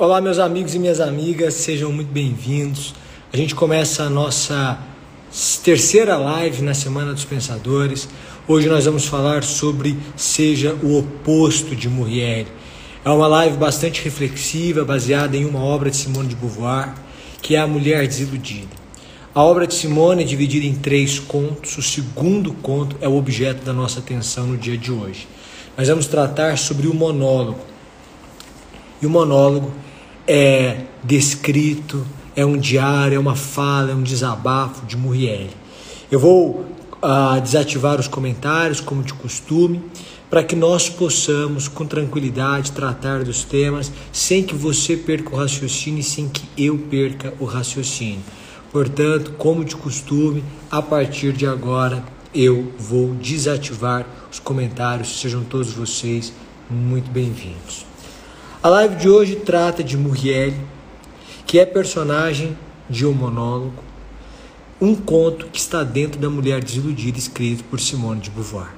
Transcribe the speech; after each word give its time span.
Olá, 0.00 0.18
meus 0.18 0.38
amigos 0.38 0.74
e 0.74 0.78
minhas 0.78 0.98
amigas, 0.98 1.52
sejam 1.52 1.92
muito 1.92 2.10
bem-vindos. 2.10 2.94
A 3.30 3.36
gente 3.36 3.54
começa 3.54 4.04
a 4.04 4.08
nossa 4.08 4.78
terceira 5.62 6.16
live 6.16 6.62
na 6.62 6.72
Semana 6.72 7.12
dos 7.12 7.26
Pensadores. 7.26 8.08
Hoje 8.48 8.66
nós 8.66 8.86
vamos 8.86 9.04
falar 9.04 9.44
sobre 9.44 9.94
Seja 10.16 10.74
o 10.82 10.96
Oposto 10.98 11.76
de 11.76 11.86
Muriel. 11.86 12.46
É 13.04 13.10
uma 13.10 13.26
live 13.26 13.58
bastante 13.58 14.02
reflexiva, 14.02 14.86
baseada 14.86 15.36
em 15.36 15.44
uma 15.44 15.62
obra 15.62 15.90
de 15.90 15.98
Simone 15.98 16.28
de 16.28 16.34
Beauvoir, 16.34 16.94
que 17.42 17.54
é 17.54 17.58
A 17.58 17.66
Mulher 17.66 18.06
Desiludida. 18.06 18.74
A 19.34 19.42
obra 19.42 19.66
de 19.66 19.74
Simone 19.74 20.22
é 20.22 20.26
dividida 20.26 20.64
em 20.64 20.76
três 20.76 21.18
contos. 21.18 21.76
O 21.76 21.82
segundo 21.82 22.54
conto 22.54 22.96
é 23.02 23.06
o 23.06 23.18
objeto 23.18 23.62
da 23.66 23.74
nossa 23.74 23.98
atenção 23.98 24.46
no 24.46 24.56
dia 24.56 24.78
de 24.78 24.90
hoje. 24.90 25.28
Nós 25.76 25.88
vamos 25.88 26.06
tratar 26.06 26.56
sobre 26.56 26.88
o 26.88 26.94
monólogo. 26.94 27.60
E 29.02 29.04
o 29.06 29.10
monólogo 29.10 29.70
é 30.32 30.84
descrito, 31.02 32.06
é 32.36 32.46
um 32.46 32.56
diário, 32.56 33.16
é 33.16 33.18
uma 33.18 33.34
fala, 33.34 33.90
é 33.90 33.94
um 33.96 34.02
desabafo 34.02 34.86
de 34.86 34.96
Muriel. 34.96 35.48
Eu 36.08 36.20
vou 36.20 36.64
uh, 37.02 37.40
desativar 37.42 37.98
os 37.98 38.06
comentários, 38.06 38.78
como 38.78 39.02
de 39.02 39.12
costume, 39.12 39.82
para 40.30 40.44
que 40.44 40.54
nós 40.54 40.88
possamos, 40.88 41.66
com 41.66 41.84
tranquilidade, 41.84 42.70
tratar 42.70 43.24
dos 43.24 43.42
temas 43.42 43.90
sem 44.12 44.44
que 44.44 44.54
você 44.54 44.96
perca 44.96 45.34
o 45.34 45.36
raciocínio 45.36 45.98
e 45.98 46.04
sem 46.04 46.28
que 46.28 46.44
eu 46.56 46.78
perca 46.78 47.34
o 47.40 47.44
raciocínio. 47.44 48.22
Portanto, 48.70 49.32
como 49.36 49.64
de 49.64 49.74
costume, 49.74 50.44
a 50.70 50.80
partir 50.80 51.32
de 51.32 51.44
agora 51.44 52.04
eu 52.32 52.72
vou 52.78 53.14
desativar 53.16 54.06
os 54.30 54.38
comentários. 54.38 55.20
Sejam 55.20 55.42
todos 55.42 55.72
vocês 55.72 56.32
muito 56.70 57.10
bem-vindos. 57.10 57.89
A 58.62 58.68
live 58.68 58.96
de 58.96 59.08
hoje 59.08 59.36
trata 59.36 59.82
de 59.82 59.96
Muriel, 59.96 60.52
que 61.46 61.58
é 61.58 61.64
personagem 61.64 62.54
de 62.90 63.06
um 63.06 63.12
monólogo, 63.14 63.82
um 64.78 64.94
conto 64.94 65.46
que 65.46 65.58
está 65.58 65.82
dentro 65.82 66.20
da 66.20 66.28
Mulher 66.28 66.62
Desiludida, 66.62 67.18
escrito 67.18 67.64
por 67.64 67.80
Simone 67.80 68.20
de 68.20 68.28
Beauvoir. 68.28 68.68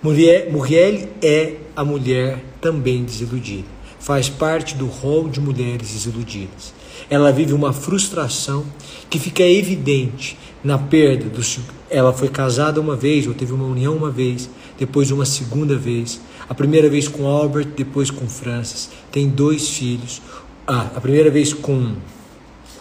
Muriel 0.00 1.08
é 1.20 1.56
a 1.74 1.84
mulher 1.84 2.44
também 2.60 3.02
desiludida, 3.02 3.66
faz 3.98 4.28
parte 4.28 4.76
do 4.76 4.86
rol 4.86 5.28
de 5.28 5.40
mulheres 5.40 5.90
desiludidas. 5.90 6.72
Ela 7.10 7.32
vive 7.32 7.52
uma 7.52 7.72
frustração 7.72 8.64
que 9.10 9.18
fica 9.18 9.42
evidente 9.42 10.38
na 10.62 10.78
perda 10.78 11.24
do. 11.24 11.42
Ela 11.90 12.12
foi 12.12 12.28
casada 12.28 12.80
uma 12.80 12.94
vez, 12.94 13.26
ou 13.26 13.34
teve 13.34 13.52
uma 13.52 13.66
união 13.66 13.96
uma 13.96 14.10
vez, 14.10 14.48
depois 14.78 15.10
uma 15.10 15.26
segunda 15.26 15.76
vez. 15.76 16.20
A 16.48 16.54
primeira 16.54 16.88
vez 16.88 17.08
com 17.08 17.26
Albert, 17.26 17.68
depois 17.76 18.10
com 18.10 18.28
Francis. 18.28 18.90
Tem 19.10 19.28
dois 19.28 19.68
filhos. 19.68 20.20
Ah, 20.66 20.90
a 20.94 21.00
primeira 21.00 21.30
vez 21.30 21.52
com 21.52 21.94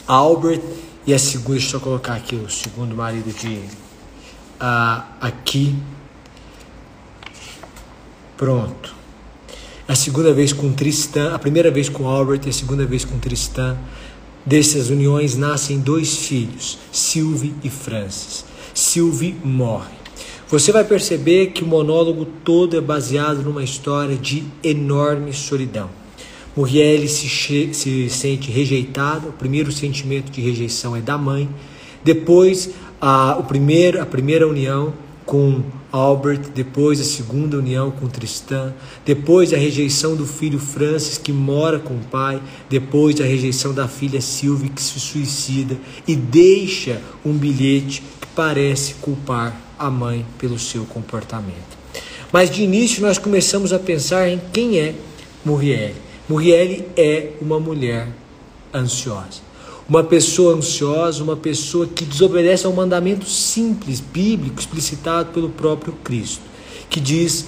Albert 0.07 0.61
e 1.05 1.13
a 1.13 1.19
segunda, 1.19 1.59
deixa 1.59 1.75
eu 1.75 1.81
colocar 1.81 2.15
aqui 2.15 2.35
o 2.35 2.49
segundo 2.49 2.95
marido 2.95 3.31
de. 3.33 3.61
Ah, 4.59 5.07
aqui. 5.19 5.75
Pronto. 8.37 8.93
A 9.87 9.95
segunda 9.95 10.33
vez 10.33 10.53
com 10.53 10.71
Tristan, 10.71 11.33
a 11.33 11.39
primeira 11.39 11.69
vez 11.69 11.89
com 11.89 12.07
Albert 12.07 12.41
e 12.45 12.49
a 12.49 12.53
segunda 12.53 12.85
vez 12.85 13.05
com 13.05 13.19
Tristan. 13.19 13.77
Dessas 14.45 14.89
uniões 14.89 15.37
nascem 15.37 15.79
dois 15.79 16.17
filhos, 16.17 16.77
Sylvie 16.91 17.55
e 17.63 17.69
Francis. 17.69 18.43
Sylvie 18.73 19.37
morre. 19.43 20.02
Você 20.53 20.71
vai 20.71 20.83
perceber 20.83 21.47
que 21.47 21.63
o 21.63 21.67
monólogo 21.67 22.25
todo 22.25 22.77
é 22.77 22.79
baseado 22.79 23.41
numa 23.41 23.63
história 23.63 24.15
de 24.15 24.43
enorme 24.63 25.33
solidão. 25.33 25.89
Muriel 26.55 27.07
se, 27.07 27.73
se 27.73 28.07
sente 28.07 28.51
rejeitada, 28.51 29.29
o 29.29 29.33
primeiro 29.33 29.71
sentimento 29.71 30.31
de 30.31 30.41
rejeição 30.41 30.95
é 30.95 31.01
da 31.01 31.17
mãe, 31.17 31.49
depois 32.03 32.69
a, 33.01 33.35
o 33.39 33.45
primeiro, 33.45 33.99
a 33.99 34.05
primeira 34.05 34.47
união 34.47 34.93
com 35.25 35.63
Albert, 35.91 36.51
depois 36.53 37.01
a 37.01 37.03
segunda 37.03 37.57
união 37.57 37.89
com 37.89 38.05
Tristan, 38.05 38.75
depois 39.03 39.51
a 39.53 39.57
rejeição 39.57 40.15
do 40.15 40.27
filho 40.27 40.59
Francis 40.59 41.17
que 41.17 41.31
mora 41.31 41.79
com 41.79 41.95
o 41.95 42.05
pai, 42.11 42.39
depois 42.69 43.19
a 43.19 43.23
rejeição 43.23 43.73
da 43.73 43.87
filha 43.87 44.21
Sylvie 44.21 44.69
que 44.69 44.83
se 44.83 44.99
suicida 44.99 45.75
e 46.07 46.15
deixa 46.15 47.01
um 47.25 47.33
bilhete 47.33 48.03
que 48.21 48.27
parece 48.35 48.93
culpar 49.01 49.72
a 49.85 49.89
mãe 49.89 50.25
pelo 50.37 50.57
seu 50.57 50.85
comportamento. 50.85 51.77
Mas 52.31 52.49
de 52.49 52.63
início 52.63 53.01
nós 53.01 53.17
começamos 53.17 53.71
a 53.71 53.79
pensar 53.79 54.27
em 54.29 54.41
quem 54.51 54.79
é 54.79 54.95
Muriel. 55.45 55.93
Muriel 56.27 56.85
é 56.95 57.31
uma 57.41 57.59
mulher 57.59 58.07
ansiosa. 58.73 59.41
Uma 59.87 60.03
pessoa 60.03 60.55
ansiosa, 60.55 61.23
uma 61.23 61.35
pessoa 61.35 61.85
que 61.85 62.05
desobedece 62.05 62.65
ao 62.65 62.71
mandamento 62.71 63.29
simples, 63.29 63.99
bíblico, 63.99 64.59
explicitado 64.59 65.31
pelo 65.31 65.49
próprio 65.49 65.93
Cristo, 66.03 66.41
que 66.89 66.99
diz: 66.99 67.47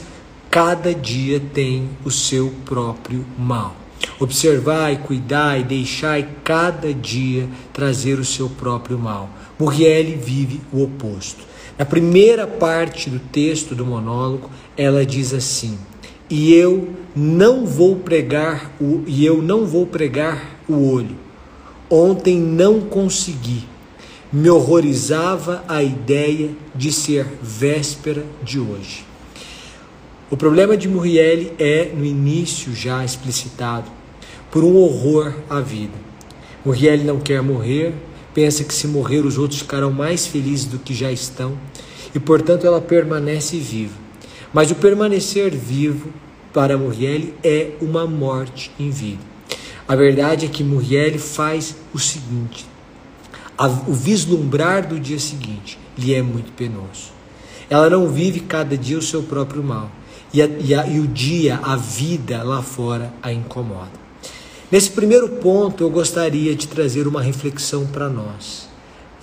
cada 0.51 0.93
dia 0.93 1.39
tem 1.39 1.89
o 2.03 2.11
seu 2.11 2.53
próprio 2.65 3.25
mal. 3.39 3.75
E 4.21 5.63
deixar 5.63 6.19
e 6.19 6.27
cada 6.43 6.93
dia 6.93 7.49
trazer 7.73 8.19
o 8.19 8.25
seu 8.25 8.49
próprio 8.49 8.99
mal. 8.99 9.29
Muriel 9.57 10.17
vive 10.19 10.61
o 10.71 10.83
oposto. 10.83 11.54
Na 11.77 11.85
primeira 11.85 12.47
parte 12.47 13.09
do 13.09 13.19
texto 13.19 13.75
do 13.75 13.85
monólogo, 13.85 14.49
ela 14.77 15.05
diz 15.05 15.33
assim: 15.33 15.77
"E 16.29 16.53
eu 16.53 16.89
não 17.15 17.65
vou 17.65 17.97
pregar 17.97 18.71
o 18.79 19.03
e 19.05 19.25
eu 19.25 19.41
não 19.41 19.65
vou 19.65 19.85
pregar 19.85 20.59
o 20.67 20.91
olho, 20.91 21.25
Ontem 21.89 22.39
não 22.39 22.81
consegui. 22.81 23.63
Me 24.33 24.49
horrorizava 24.49 25.63
a 25.67 25.83
ideia 25.83 26.49
de 26.73 26.91
ser 26.91 27.25
véspera 27.41 28.25
de 28.41 28.59
hoje. 28.59 29.05
O 30.29 30.35
problema 30.35 30.75
de 30.75 30.89
Muriel 30.89 31.53
é, 31.59 31.91
no 31.95 32.03
início 32.03 32.73
já 32.73 33.05
explicitado, 33.05 33.89
por 34.49 34.63
um 34.63 34.75
horror 34.75 35.35
à 35.47 35.61
vida. 35.61 35.93
Muriel 36.65 37.03
não 37.03 37.19
quer 37.19 37.41
morrer, 37.43 37.93
pensa 38.35 38.65
que 38.65 38.73
se 38.73 38.85
morrer 38.85 39.25
os 39.25 39.37
outros 39.37 39.61
ficarão 39.61 39.89
mais 39.89 40.27
felizes 40.27 40.65
do 40.65 40.77
que 40.77 40.93
já 40.93 41.09
estão 41.09 41.57
e, 42.13 42.19
portanto, 42.19 42.67
ela 42.67 42.81
permanece 42.81 43.57
viva. 43.57 43.95
Mas 44.53 44.69
o 44.69 44.75
permanecer 44.75 45.55
vivo 45.55 46.11
para 46.53 46.77
Muriel 46.77 47.29
é 47.41 47.71
uma 47.81 48.05
morte 48.05 48.71
em 48.77 48.89
vida. 48.89 49.23
A 49.87 49.95
verdade 49.95 50.45
é 50.45 50.49
que 50.49 50.63
Muriel 50.63 51.17
faz 51.17 51.75
o 51.93 51.99
seguinte: 51.99 52.65
o 53.87 53.93
vislumbrar 53.93 54.85
do 54.87 54.99
dia 54.99 55.19
seguinte 55.19 55.79
lhe 55.97 56.13
é 56.13 56.21
muito 56.21 56.51
penoso. 56.51 57.15
Ela 57.69 57.89
não 57.89 58.09
vive 58.09 58.41
cada 58.41 58.77
dia 58.77 58.97
o 58.97 59.01
seu 59.01 59.23
próprio 59.23 59.63
mal. 59.63 59.89
E, 60.33 60.41
a, 60.41 60.45
e, 60.45 60.75
a, 60.75 60.87
e 60.87 60.99
o 60.99 61.07
dia, 61.07 61.59
a 61.63 61.77
vida 61.77 62.43
lá 62.43 62.61
fora 62.61 63.13
a 63.23 63.31
incomoda. 63.31 64.04
Nesse 64.75 64.91
primeiro 64.91 65.29
ponto, 65.29 65.85
eu 65.85 65.89
gostaria 65.89 66.53
de 66.53 66.67
trazer 66.67 67.07
uma 67.07 67.21
reflexão 67.21 67.87
para 67.87 68.09
nós. 68.09 68.67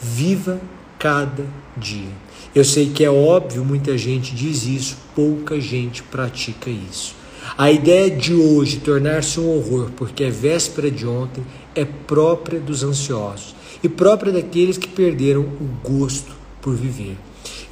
Viva 0.01 0.59
cada 0.99 1.45
dia. 1.77 2.09
Eu 2.55 2.65
sei 2.65 2.89
que 2.89 3.05
é 3.05 3.11
óbvio, 3.11 3.63
muita 3.63 3.99
gente 3.99 4.35
diz 4.35 4.65
isso, 4.65 4.97
pouca 5.15 5.61
gente 5.61 6.03
pratica 6.05 6.71
isso. 6.71 7.15
A 7.59 7.71
ideia 7.71 8.11
de 8.11 8.33
hoje 8.33 8.79
tornar-se 8.79 9.39
um 9.39 9.55
horror 9.55 9.91
porque 9.95 10.25
é 10.25 10.31
véspera 10.31 10.91
de 10.91 11.07
ontem 11.07 11.45
é 11.75 11.85
própria 11.85 12.59
dos 12.59 12.83
ansiosos 12.83 13.55
e 13.85 13.91
própria 13.91 14.33
daqueles 14.33 14.79
que 14.79 14.89
perderam 14.89 15.43
o 15.43 15.69
gosto 15.87 16.33
por 16.63 16.75
viver. 16.75 17.19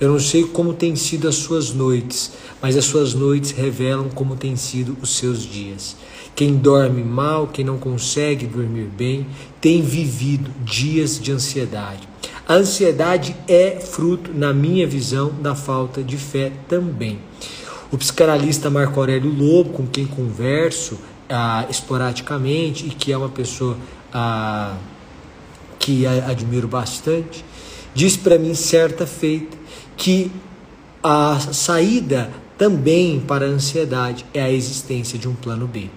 Eu 0.00 0.09
não 0.09 0.19
sei 0.19 0.44
como 0.44 0.72
têm 0.72 0.97
sido 0.97 1.28
as 1.28 1.34
suas 1.34 1.75
noites, 1.75 2.33
mas 2.62 2.75
as 2.75 2.87
suas 2.87 3.12
noites 3.12 3.50
revelam 3.50 4.09
como 4.09 4.34
têm 4.34 4.56
sido 4.56 4.97
os 5.03 5.11
seus 5.11 5.43
dias. 5.43 5.94
Quem 6.34 6.56
dorme 6.56 7.05
mal, 7.05 7.49
quem 7.49 7.62
não 7.62 7.76
consegue 7.76 8.47
dormir 8.47 8.88
bem, 8.97 9.26
tem 9.61 9.82
vivido 9.82 10.50
dias 10.64 11.20
de 11.20 11.31
ansiedade. 11.32 12.08
A 12.49 12.55
ansiedade 12.55 13.37
é 13.47 13.79
fruto, 13.79 14.32
na 14.32 14.55
minha 14.55 14.87
visão, 14.87 15.32
da 15.41 15.55
falta 15.55 16.02
de 16.02 16.17
fé 16.17 16.50
também. 16.67 17.19
O 17.93 17.99
psicanalista 17.99 18.70
Marco 18.70 18.99
Aurélio 18.99 19.31
Lobo, 19.31 19.70
com 19.70 19.87
quem 19.87 20.06
converso 20.06 20.99
ah, 21.29 21.67
esporadicamente 21.69 22.87
e 22.87 22.91
que 22.91 23.12
é 23.12 23.19
uma 23.19 23.29
pessoa 23.29 23.76
ah, 24.12 24.79
que 25.79 26.06
admiro 26.06 26.67
bastante, 26.67 27.44
diz 27.94 28.16
para 28.16 28.38
mim 28.38 28.54
certa 28.54 29.06
feita 29.06 29.56
que 29.96 30.31
a 31.02 31.38
saída 31.52 32.31
também 32.56 33.20
para 33.20 33.46
a 33.46 33.48
ansiedade 33.48 34.25
é 34.34 34.42
a 34.42 34.52
existência 34.52 35.19
de 35.19 35.28
um 35.28 35.34
plano 35.34 35.66
B. 35.66 35.88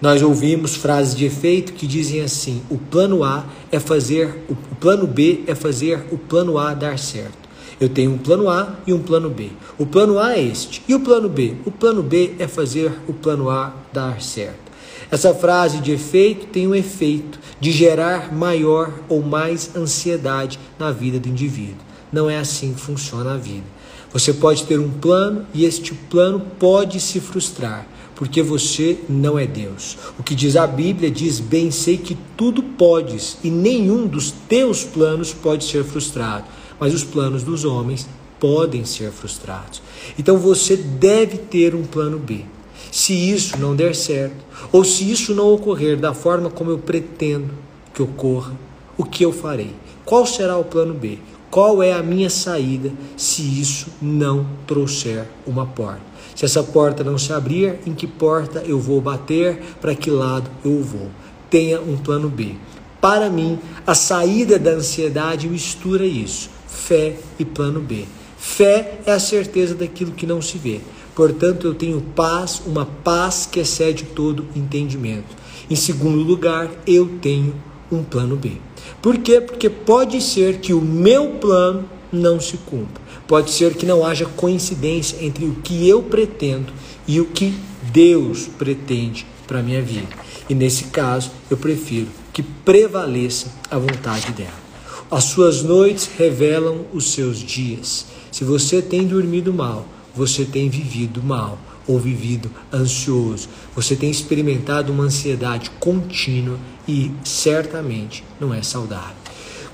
Nós 0.00 0.22
ouvimos 0.22 0.74
frases 0.74 1.14
de 1.14 1.24
efeito 1.24 1.72
que 1.72 1.86
dizem 1.86 2.20
assim: 2.20 2.62
o 2.70 2.78
plano 2.78 3.24
A 3.24 3.44
é 3.70 3.78
fazer, 3.78 4.44
o 4.48 4.54
plano 4.76 5.06
B 5.06 5.42
é 5.46 5.54
fazer 5.54 6.04
o 6.10 6.18
plano 6.18 6.58
A 6.58 6.74
dar 6.74 6.98
certo. 6.98 7.44
Eu 7.80 7.88
tenho 7.88 8.12
um 8.12 8.18
plano 8.18 8.48
A 8.48 8.76
e 8.86 8.92
um 8.92 9.00
plano 9.00 9.28
B. 9.28 9.50
O 9.78 9.84
plano 9.84 10.18
A 10.18 10.36
é 10.36 10.42
este. 10.42 10.82
E 10.86 10.94
o 10.94 11.00
plano 11.00 11.28
B? 11.28 11.56
O 11.64 11.70
plano 11.70 12.02
B 12.02 12.34
é 12.38 12.46
fazer 12.46 12.92
o 13.08 13.12
plano 13.12 13.50
A 13.50 13.74
dar 13.92 14.22
certo. 14.22 14.63
Essa 15.10 15.34
frase 15.34 15.78
de 15.78 15.92
efeito 15.92 16.46
tem 16.46 16.66
um 16.66 16.74
efeito 16.74 17.38
de 17.60 17.70
gerar 17.70 18.32
maior 18.32 18.92
ou 19.08 19.22
mais 19.22 19.74
ansiedade 19.76 20.58
na 20.78 20.90
vida 20.90 21.18
do 21.18 21.28
indivíduo. 21.28 21.84
Não 22.12 22.28
é 22.28 22.38
assim 22.38 22.72
que 22.74 22.80
funciona 22.80 23.34
a 23.34 23.36
vida. 23.36 23.64
Você 24.12 24.32
pode 24.32 24.64
ter 24.64 24.78
um 24.78 24.90
plano 24.90 25.46
e 25.52 25.64
este 25.64 25.92
plano 25.92 26.40
pode 26.58 27.00
se 27.00 27.20
frustrar, 27.20 27.86
porque 28.14 28.42
você 28.42 28.98
não 29.08 29.38
é 29.38 29.46
Deus. 29.46 29.98
O 30.18 30.22
que 30.22 30.34
diz 30.34 30.54
a 30.54 30.66
Bíblia 30.66 31.10
diz: 31.10 31.40
Bem 31.40 31.70
sei 31.70 31.96
que 31.96 32.16
tudo 32.36 32.62
podes, 32.62 33.38
e 33.42 33.50
nenhum 33.50 34.06
dos 34.06 34.30
teus 34.30 34.84
planos 34.84 35.32
pode 35.32 35.64
ser 35.64 35.82
frustrado 35.84 36.44
mas 36.78 36.94
os 36.94 37.04
planos 37.04 37.42
dos 37.42 37.64
homens 37.64 38.06
podem 38.38 38.84
ser 38.84 39.10
frustrados. 39.10 39.80
Então 40.18 40.38
você 40.38 40.76
deve 40.76 41.38
ter 41.38 41.74
um 41.74 41.82
plano 41.84 42.18
B. 42.18 42.44
Se 42.94 43.12
isso 43.12 43.58
não 43.58 43.74
der 43.74 43.92
certo, 43.92 44.36
ou 44.70 44.84
se 44.84 45.10
isso 45.10 45.34
não 45.34 45.52
ocorrer 45.52 45.98
da 45.98 46.14
forma 46.14 46.48
como 46.48 46.70
eu 46.70 46.78
pretendo 46.78 47.50
que 47.92 48.00
ocorra, 48.00 48.52
o 48.96 49.02
que 49.02 49.24
eu 49.24 49.32
farei? 49.32 49.72
Qual 50.04 50.24
será 50.24 50.56
o 50.56 50.62
plano 50.62 50.94
B? 50.94 51.18
Qual 51.50 51.82
é 51.82 51.92
a 51.92 52.04
minha 52.04 52.30
saída 52.30 52.92
se 53.16 53.42
isso 53.42 53.88
não 54.00 54.46
trouxer 54.64 55.24
uma 55.44 55.66
porta? 55.66 56.02
Se 56.36 56.44
essa 56.44 56.62
porta 56.62 57.02
não 57.02 57.18
se 57.18 57.32
abrir, 57.32 57.80
em 57.84 57.92
que 57.92 58.06
porta 58.06 58.62
eu 58.64 58.78
vou 58.78 59.00
bater? 59.00 59.60
Para 59.80 59.96
que 59.96 60.08
lado 60.08 60.48
eu 60.64 60.80
vou? 60.80 61.10
Tenha 61.50 61.80
um 61.80 61.96
plano 61.96 62.28
B. 62.28 62.54
Para 63.00 63.28
mim, 63.28 63.58
a 63.84 63.96
saída 63.96 64.56
da 64.56 64.70
ansiedade 64.70 65.48
mistura 65.48 66.06
isso 66.06 66.48
fé 66.68 67.16
e 67.40 67.44
plano 67.44 67.80
B. 67.80 68.04
Fé 68.38 69.00
é 69.04 69.10
a 69.10 69.18
certeza 69.18 69.74
daquilo 69.74 70.12
que 70.12 70.28
não 70.28 70.40
se 70.40 70.58
vê. 70.58 70.80
Portanto, 71.14 71.66
eu 71.66 71.74
tenho 71.74 72.00
paz, 72.00 72.60
uma 72.66 72.84
paz 72.84 73.48
que 73.50 73.60
excede 73.60 74.04
todo 74.04 74.46
entendimento. 74.54 75.36
Em 75.70 75.76
segundo 75.76 76.18
lugar, 76.22 76.70
eu 76.86 77.08
tenho 77.20 77.54
um 77.90 78.02
plano 78.02 78.36
B. 78.36 78.52
Por 79.00 79.18
quê? 79.18 79.40
Porque 79.40 79.70
pode 79.70 80.20
ser 80.20 80.58
que 80.58 80.74
o 80.74 80.80
meu 80.80 81.32
plano 81.32 81.88
não 82.12 82.40
se 82.40 82.56
cumpra. 82.58 83.02
Pode 83.26 83.50
ser 83.50 83.74
que 83.74 83.86
não 83.86 84.04
haja 84.04 84.26
coincidência 84.26 85.24
entre 85.24 85.44
o 85.44 85.54
que 85.56 85.88
eu 85.88 86.02
pretendo 86.02 86.72
e 87.06 87.20
o 87.20 87.26
que 87.26 87.54
Deus 87.92 88.48
pretende 88.58 89.26
para 89.46 89.60
a 89.60 89.62
minha 89.62 89.80
vida. 89.80 90.08
E 90.48 90.54
nesse 90.54 90.84
caso, 90.84 91.30
eu 91.50 91.56
prefiro 91.56 92.08
que 92.32 92.42
prevaleça 92.42 93.46
a 93.70 93.78
vontade 93.78 94.32
dela. 94.32 94.64
As 95.10 95.24
suas 95.24 95.62
noites 95.62 96.10
revelam 96.18 96.86
os 96.92 97.12
seus 97.12 97.38
dias. 97.38 98.06
Se 98.32 98.42
você 98.42 98.82
tem 98.82 99.06
dormido 99.06 99.52
mal, 99.52 99.86
você 100.14 100.44
tem 100.44 100.68
vivido 100.68 101.22
mal 101.22 101.58
ou 101.86 101.98
vivido 101.98 102.50
ansioso. 102.72 103.48
Você 103.74 103.94
tem 103.96 104.10
experimentado 104.10 104.92
uma 104.92 105.04
ansiedade 105.04 105.70
contínua 105.78 106.58
e 106.86 107.10
certamente 107.24 108.24
não 108.40 108.54
é 108.54 108.62
saudável. 108.62 109.16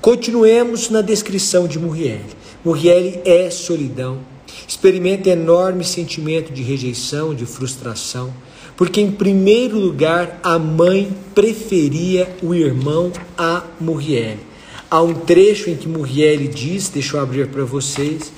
Continuemos 0.01 0.89
na 0.89 1.01
descrição 1.01 1.67
de 1.67 1.77
Muriel. 1.77 2.21
Muriel 2.65 3.21
é 3.23 3.49
solidão, 3.49 4.19
experimenta 4.67 5.29
enorme 5.29 5.83
sentimento 5.83 6.51
de 6.51 6.63
rejeição, 6.63 7.35
de 7.35 7.45
frustração, 7.45 8.33
porque 8.75 8.99
em 8.99 9.11
primeiro 9.11 9.77
lugar 9.77 10.39
a 10.43 10.57
mãe 10.57 11.15
preferia 11.35 12.35
o 12.41 12.53
irmão 12.53 13.11
a 13.37 13.63
Muriel. 13.79 14.37
Há 14.89 15.01
um 15.01 15.13
trecho 15.13 15.69
em 15.69 15.75
que 15.75 15.87
Muriel 15.87 16.47
diz, 16.47 16.89
deixa 16.89 17.15
eu 17.15 17.21
abrir 17.21 17.47
para 17.47 17.63
vocês, 17.63 18.33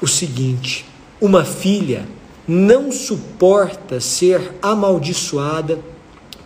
o 0.00 0.06
seguinte: 0.06 0.84
uma 1.20 1.44
filha 1.44 2.06
não 2.46 2.90
suporta 2.90 4.00
ser 4.00 4.54
amaldiçoada 4.60 5.78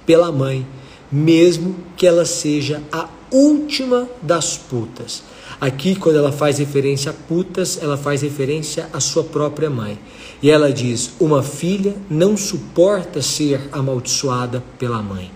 pela 0.04 0.30
mãe, 0.30 0.66
mesmo 1.10 1.76
que 1.96 2.06
ela 2.06 2.24
seja 2.24 2.82
a 2.92 3.08
última 3.30 4.08
das 4.20 4.56
putas. 4.56 5.22
Aqui, 5.60 5.94
quando 5.94 6.16
ela 6.16 6.32
faz 6.32 6.58
referência 6.58 7.10
a 7.10 7.14
putas, 7.14 7.78
ela 7.80 7.96
faz 7.96 8.22
referência 8.22 8.88
à 8.92 9.00
sua 9.00 9.24
própria 9.24 9.70
mãe. 9.70 9.98
E 10.42 10.50
ela 10.50 10.72
diz: 10.72 11.12
Uma 11.20 11.42
filha 11.42 11.94
não 12.10 12.36
suporta 12.36 13.22
ser 13.22 13.68
amaldiçoada 13.72 14.62
pela 14.78 15.00
mãe 15.00 15.30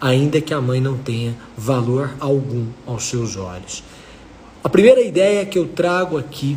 ainda 0.00 0.40
que 0.40 0.54
a 0.54 0.60
mãe 0.60 0.80
não 0.80 0.96
tenha 0.96 1.36
valor 1.56 2.14
algum 2.20 2.66
aos 2.86 3.04
seus 3.04 3.36
olhos. 3.36 3.82
A 4.62 4.68
primeira 4.68 5.00
ideia 5.00 5.44
que 5.44 5.58
eu 5.58 5.66
trago 5.66 6.18
aqui 6.18 6.56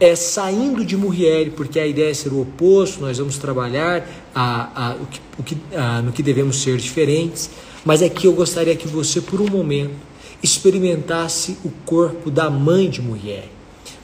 é 0.00 0.16
saindo 0.16 0.84
de 0.84 0.96
Muriel, 0.96 1.52
porque 1.52 1.78
a 1.78 1.86
ideia 1.86 2.10
é 2.10 2.14
ser 2.14 2.32
o 2.32 2.40
oposto, 2.40 3.00
nós 3.00 3.18
vamos 3.18 3.38
trabalhar 3.38 4.06
a, 4.34 4.90
a, 4.90 4.94
o 4.94 5.06
que, 5.06 5.20
o 5.38 5.42
que, 5.42 5.56
a, 5.74 6.02
no 6.02 6.12
que 6.12 6.22
devemos 6.22 6.60
ser 6.60 6.76
diferentes, 6.76 7.50
mas 7.84 8.02
aqui 8.02 8.26
eu 8.26 8.32
gostaria 8.32 8.74
que 8.76 8.88
você, 8.88 9.20
por 9.20 9.40
um 9.40 9.48
momento, 9.48 9.94
experimentasse 10.42 11.56
o 11.64 11.70
corpo 11.84 12.30
da 12.30 12.50
mãe 12.50 12.90
de 12.90 13.00
Muriel. 13.00 13.44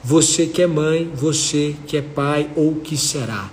Você 0.03 0.45
que 0.45 0.61
é 0.61 0.67
mãe, 0.67 1.11
você 1.13 1.75
que 1.85 1.97
é 1.97 2.01
pai 2.01 2.49
ou 2.55 2.75
que 2.75 2.95
será. 2.95 3.49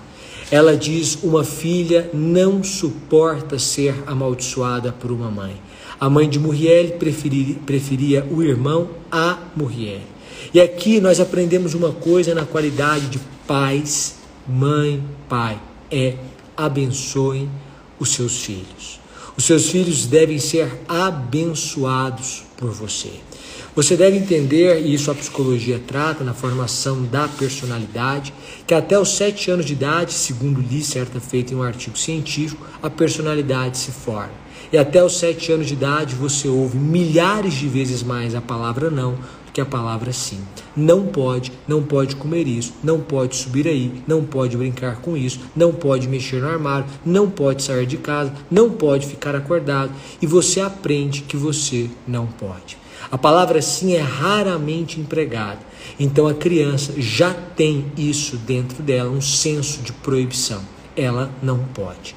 Ela 0.50 0.76
diz: 0.76 1.18
Uma 1.22 1.42
filha 1.42 2.08
não 2.14 2.62
suporta 2.62 3.58
ser 3.58 3.94
amaldiçoada 4.06 4.92
por 4.92 5.10
uma 5.10 5.30
mãe. 5.30 5.60
A 5.98 6.08
mãe 6.08 6.28
de 6.28 6.38
Muriel 6.38 6.92
preferia, 6.92 7.56
preferia 7.66 8.26
o 8.30 8.42
irmão 8.42 8.90
a 9.10 9.38
Muriel. 9.56 10.15
E 10.52 10.60
aqui 10.60 11.00
nós 11.00 11.20
aprendemos 11.20 11.74
uma 11.74 11.92
coisa 11.92 12.34
na 12.34 12.44
qualidade 12.44 13.06
de 13.08 13.20
pais, 13.46 14.16
mãe, 14.46 15.02
pai: 15.28 15.60
é 15.90 16.14
abençoem 16.56 17.50
os 17.98 18.10
seus 18.10 18.42
filhos. 18.42 19.00
Os 19.36 19.44
seus 19.44 19.68
filhos 19.68 20.06
devem 20.06 20.38
ser 20.38 20.80
abençoados 20.88 22.44
por 22.56 22.70
você. 22.70 23.10
Você 23.74 23.94
deve 23.94 24.16
entender, 24.16 24.80
e 24.80 24.94
isso 24.94 25.10
a 25.10 25.14
psicologia 25.14 25.78
trata 25.86 26.24
na 26.24 26.32
formação 26.32 27.04
da 27.04 27.28
personalidade, 27.28 28.32
que 28.66 28.72
até 28.72 28.98
os 28.98 29.14
sete 29.14 29.50
anos 29.50 29.66
de 29.66 29.74
idade, 29.74 30.14
segundo 30.14 30.62
li 30.62 30.82
certa 30.82 31.20
feita 31.20 31.52
em 31.52 31.56
um 31.58 31.62
artigo 31.62 31.98
científico, 31.98 32.66
a 32.82 32.88
personalidade 32.88 33.76
se 33.76 33.90
forma. 33.90 34.32
E 34.72 34.78
até 34.78 35.04
os 35.04 35.18
sete 35.18 35.52
anos 35.52 35.66
de 35.66 35.74
idade 35.74 36.14
você 36.14 36.48
ouve 36.48 36.78
milhares 36.78 37.52
de 37.52 37.68
vezes 37.68 38.02
mais 38.02 38.34
a 38.34 38.40
palavra 38.40 38.90
não 38.90 39.18
que 39.56 39.60
a 39.62 39.64
palavra 39.64 40.12
sim. 40.12 40.38
Não 40.76 41.06
pode, 41.06 41.50
não 41.66 41.82
pode 41.82 42.14
comer 42.16 42.46
isso, 42.46 42.74
não 42.84 43.00
pode 43.00 43.36
subir 43.36 43.66
aí, 43.66 44.02
não 44.06 44.22
pode 44.22 44.54
brincar 44.54 44.96
com 44.96 45.16
isso, 45.16 45.40
não 45.56 45.72
pode 45.72 46.06
mexer 46.06 46.42
no 46.42 46.48
armário, 46.50 46.84
não 47.06 47.30
pode 47.30 47.62
sair 47.62 47.86
de 47.86 47.96
casa, 47.96 48.34
não 48.50 48.68
pode 48.68 49.06
ficar 49.06 49.34
acordado. 49.34 49.90
E 50.20 50.26
você 50.26 50.60
aprende 50.60 51.22
que 51.22 51.38
você 51.38 51.88
não 52.06 52.26
pode. 52.26 52.76
A 53.10 53.16
palavra 53.16 53.62
sim 53.62 53.94
é 53.94 54.00
raramente 54.02 55.00
empregada. 55.00 55.60
Então 55.98 56.28
a 56.28 56.34
criança 56.34 56.92
já 56.98 57.32
tem 57.32 57.90
isso 57.96 58.36
dentro 58.36 58.82
dela, 58.82 59.08
um 59.08 59.22
senso 59.22 59.80
de 59.80 59.90
proibição. 59.90 60.60
Ela 60.94 61.30
não 61.42 61.60
pode. 61.72 62.14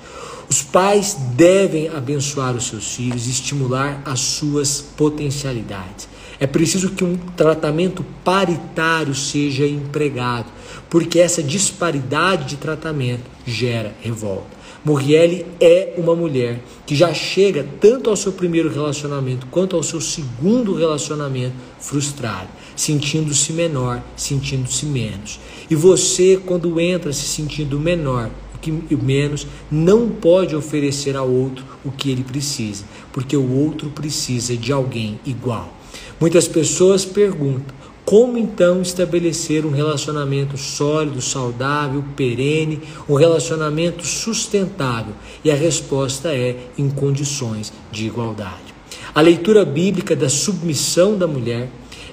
Os 0.49 0.61
pais 0.61 1.15
devem 1.35 1.87
abençoar 1.87 2.53
os 2.53 2.67
seus 2.67 2.95
filhos 2.95 3.27
e 3.27 3.29
estimular 3.29 4.01
as 4.03 4.19
suas 4.19 4.81
potencialidades. 4.81 6.18
É 6.39 6.47
preciso 6.47 6.91
que 6.91 7.03
um 7.03 7.17
tratamento 7.35 8.05
paritário 8.23 9.13
seja 9.13 9.67
empregado, 9.67 10.47
porque 10.89 11.19
essa 11.19 11.43
disparidade 11.43 12.45
de 12.45 12.55
tratamento 12.55 13.23
gera 13.45 13.93
revolta. 14.01 14.59
Murielle 14.85 15.45
é 15.59 15.95
uma 15.97 16.15
mulher 16.15 16.61
que 16.85 16.95
já 16.95 17.13
chega 17.13 17.67
tanto 17.81 18.09
ao 18.09 18.15
seu 18.15 18.31
primeiro 18.31 18.69
relacionamento 18.69 19.45
quanto 19.47 19.75
ao 19.75 19.83
seu 19.83 19.99
segundo 19.99 20.73
relacionamento 20.73 21.55
frustrado, 21.79 22.47
sentindo-se 22.77 23.51
menor, 23.51 24.01
sentindo-se 24.15 24.85
menos. 24.85 25.37
E 25.69 25.75
você, 25.75 26.41
quando 26.45 26.79
entra 26.79 27.11
se 27.11 27.27
sentindo 27.27 27.77
menor, 27.77 28.29
que 28.61 28.71
menos, 28.95 29.45
não 29.69 30.09
pode 30.09 30.55
oferecer 30.55 31.15
ao 31.15 31.29
outro 31.29 31.65
o 31.83 31.91
que 31.91 32.09
ele 32.09 32.23
precisa, 32.23 32.85
porque 33.11 33.35
o 33.35 33.51
outro 33.51 33.89
precisa 33.89 34.55
de 34.55 34.71
alguém 34.71 35.19
igual. 35.25 35.78
Muitas 36.19 36.47
pessoas 36.47 37.05
perguntam: 37.05 37.75
como 38.05 38.37
então 38.37 38.81
estabelecer 38.81 39.65
um 39.65 39.71
relacionamento 39.71 40.57
sólido, 40.57 41.21
saudável, 41.21 42.03
perene, 42.15 42.81
um 43.07 43.13
relacionamento 43.13 44.05
sustentável? 44.05 45.13
E 45.43 45.51
a 45.51 45.55
resposta 45.55 46.33
é 46.33 46.55
em 46.77 46.89
condições 46.89 47.71
de 47.91 48.07
igualdade. 48.07 48.73
A 49.13 49.21
leitura 49.21 49.63
bíblica 49.63 50.15
da 50.15 50.27
submissão 50.27 51.17
da 51.17 51.27
mulher 51.27 51.69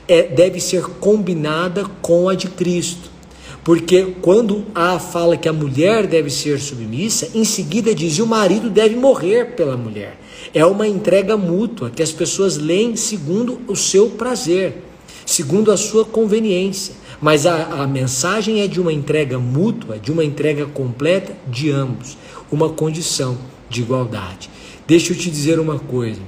é, 0.07 0.23
deve 0.23 0.61
ser 0.61 0.83
combinada 0.83 1.85
com 2.03 2.29
a 2.29 2.35
de 2.35 2.49
Cristo. 2.49 3.16
Porque 3.67 4.15
quando 4.23 4.65
a 4.73 4.97
fala 5.01 5.37
que 5.37 5.49
a 5.49 5.53
mulher 5.53 6.07
deve 6.07 6.31
ser 6.31 6.61
submissa, 6.61 7.31
em 7.35 7.45
seguida 7.45 7.93
diz: 7.93 8.17
e 8.17 8.23
o 8.23 8.27
marido 8.27 8.71
deve 8.71 8.95
morrer 8.95 9.57
pela 9.57 9.77
mulher. 9.77 10.21
É 10.55 10.65
uma 10.65 10.87
entrega 10.87 11.37
mútua 11.37 11.91
que 11.91 12.01
as 12.01 12.13
pessoas 12.13 12.57
leem 12.57 12.95
segundo 12.95 13.61
o 13.67 13.75
seu 13.75 14.11
prazer. 14.11 14.85
segundo 15.27 15.73
a 15.73 15.77
sua 15.77 16.05
conveniência. 16.05 16.95
Mas 17.21 17.45
a, 17.45 17.83
a 17.83 17.87
mensagem 17.89 18.61
é 18.61 18.69
de 18.69 18.81
uma 18.81 18.93
entrega 18.93 19.37
mútua, 19.37 19.99
de 19.99 20.13
uma 20.13 20.25
entrega 20.25 20.67
completa 20.67 21.37
de 21.49 21.69
ambos, 21.69 22.17
uma 22.53 22.69
condição 22.69 23.37
de 23.69 23.81
igualdade. 23.81 24.49
Deixa 24.87 25.13
eu 25.13 25.19
te 25.19 25.29
dizer 25.29 25.59
uma 25.59 25.81
coisa. 25.81 26.21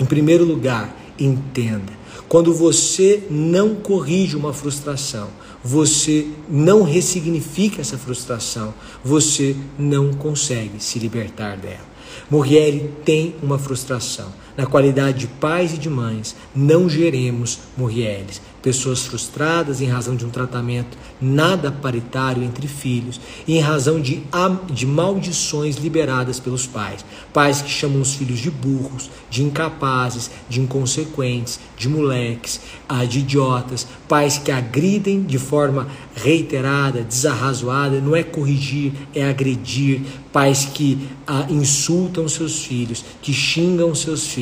Em 0.00 0.06
primeiro 0.06 0.46
lugar, 0.46 0.96
entenda. 1.18 2.01
Quando 2.32 2.54
você 2.54 3.24
não 3.28 3.74
corrige 3.74 4.36
uma 4.36 4.54
frustração, 4.54 5.28
você 5.62 6.28
não 6.48 6.82
ressignifica 6.82 7.82
essa 7.82 7.98
frustração, 7.98 8.72
você 9.04 9.54
não 9.78 10.14
consegue 10.14 10.82
se 10.82 10.98
libertar 10.98 11.58
dela. 11.58 11.84
Muriel 12.30 12.88
tem 13.04 13.34
uma 13.42 13.58
frustração. 13.58 14.32
Na 14.56 14.66
qualidade 14.66 15.20
de 15.20 15.26
pais 15.26 15.74
e 15.74 15.78
de 15.78 15.88
mães, 15.88 16.36
não 16.54 16.88
geremos 16.88 17.58
Murieles 17.76 18.40
pessoas 18.62 19.04
frustradas 19.04 19.80
em 19.80 19.86
razão 19.86 20.14
de 20.14 20.24
um 20.24 20.30
tratamento 20.30 20.96
nada 21.20 21.70
paritário 21.70 22.42
entre 22.42 22.68
filhos 22.68 23.20
e 23.46 23.56
em 23.56 23.60
razão 23.60 24.00
de, 24.00 24.22
de 24.70 24.86
maldições 24.86 25.76
liberadas 25.76 26.38
pelos 26.38 26.66
pais. 26.66 27.04
Pais 27.32 27.60
que 27.60 27.70
chamam 27.70 28.00
os 28.00 28.14
filhos 28.14 28.38
de 28.38 28.50
burros, 28.50 29.10
de 29.28 29.42
incapazes, 29.42 30.30
de 30.48 30.60
inconsequentes, 30.60 31.58
de 31.76 31.88
moleques, 31.88 32.60
ah, 32.88 33.04
de 33.04 33.18
idiotas, 33.18 33.86
pais 34.08 34.38
que 34.38 34.52
agridem 34.52 35.22
de 35.22 35.38
forma 35.38 35.88
reiterada, 36.14 37.02
desarrazoada, 37.02 38.00
não 38.00 38.14
é 38.14 38.22
corrigir, 38.22 38.92
é 39.14 39.24
agredir, 39.24 40.02
pais 40.32 40.64
que 40.72 41.08
ah, 41.26 41.46
insultam 41.50 42.28
seus 42.28 42.64
filhos, 42.64 43.04
que 43.20 43.32
xingam 43.32 43.94
seus 43.94 44.28
filhos. 44.28 44.41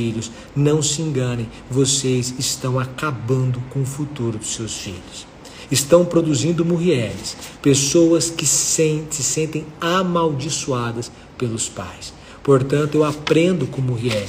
Não 0.57 0.83
se 0.83 1.03
enganem, 1.03 1.49
vocês 1.71 2.35
estão 2.39 2.79
acabando 2.79 3.63
com 3.71 3.83
o 3.83 3.87
futuro 3.87 4.39
dos 4.39 4.55
seus 4.55 4.77
filhos. 4.77 5.27
Estão 5.71 6.05
produzindo 6.05 6.65
murrieres, 6.65 7.37
pessoas 7.63 8.31
que 8.31 8.45
se 8.45 9.07
sentem 9.23 9.65
amaldiçoadas 9.81 11.13
pelos 11.39 11.69
pais. 11.69 12.13
Portanto, 12.43 12.97
eu 12.97 13.05
aprendo 13.05 13.67
com 13.67 13.81
Muriel 13.81 14.27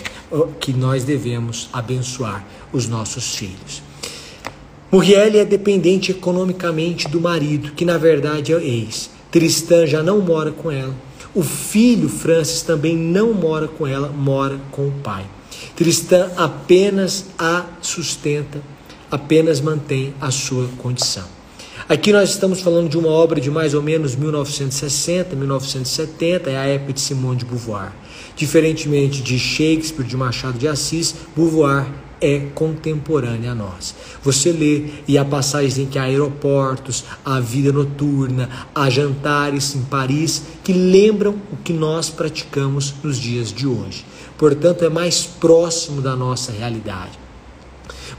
que 0.60 0.74
nós 0.74 1.04
devemos 1.04 1.70
abençoar 1.72 2.46
os 2.72 2.88
nossos 2.88 3.36
filhos. 3.36 3.82
Muriel 4.92 5.40
é 5.40 5.46
dependente 5.46 6.12
economicamente 6.12 7.08
do 7.08 7.22
marido, 7.22 7.72
que 7.72 7.86
na 7.86 7.98
verdade 7.98 8.54
é 8.54 8.62
ex. 8.62 9.10
Tristan 9.32 9.88
já 9.88 10.04
não 10.04 10.20
mora 10.20 10.52
com 10.52 10.70
ela. 10.70 10.94
O 11.34 11.42
filho 11.42 12.10
Francis 12.10 12.62
também 12.62 12.98
não 12.98 13.34
mora 13.34 13.68
com 13.68 13.88
ela, 13.88 14.10
mora 14.10 14.60
com 14.70 14.90
o 14.90 14.92
pai. 14.92 15.26
Tristan 15.82 16.30
apenas 16.38 17.26
a 17.40 17.66
sustenta 17.82 18.62
apenas 19.10 19.60
mantém 19.60 20.14
a 20.22 20.30
sua 20.30 20.68
condição. 20.78 21.24
Aqui 21.90 22.14
nós 22.14 22.30
estamos 22.30 22.62
falando 22.62 22.88
de 22.88 23.00
uma 23.00 23.10
obra 23.10 23.42
de 23.42 23.50
mais 23.50 23.74
ou 23.74 23.82
menos 23.82 24.16
1960, 24.16 25.36
1970, 25.36 26.52
é 26.52 26.56
a 26.56 26.66
época 26.68 26.94
de 26.94 27.02
Simone 27.02 27.38
de 27.38 27.46
Beauvoir. 27.46 27.94
Diferentemente 28.36 29.24
de 29.24 29.40
Shakespeare, 29.40 30.06
de 30.06 30.16
Machado 30.16 30.60
de 30.60 30.68
Assis, 30.68 31.16
Beauvoir 31.36 31.88
é 32.22 32.42
contemporânea 32.54 33.54
a 33.54 33.56
nós. 33.56 33.96
Você 34.24 34.52
lê 34.52 34.86
e 35.08 35.18
há 35.18 35.26
passagens 35.26 35.80
em 35.80 35.88
que 35.88 35.98
há 35.98 36.04
aeroportos, 36.04 37.06
há 37.26 37.40
vida 37.40 37.74
noturna, 37.74 38.48
há 38.76 38.88
jantares 38.88 39.74
em 39.74 39.82
Paris 39.82 40.44
que 40.64 40.74
lembram 40.74 41.42
o 41.52 41.58
que 41.58 41.74
nós 41.74 42.08
praticamos 42.08 42.94
nos 43.04 43.18
dias 43.18 43.52
de 43.52 43.66
hoje. 43.66 44.11
Portanto, 44.42 44.84
é 44.84 44.90
mais 44.90 45.24
próximo 45.24 46.02
da 46.02 46.16
nossa 46.16 46.52
realidade. 46.52 47.12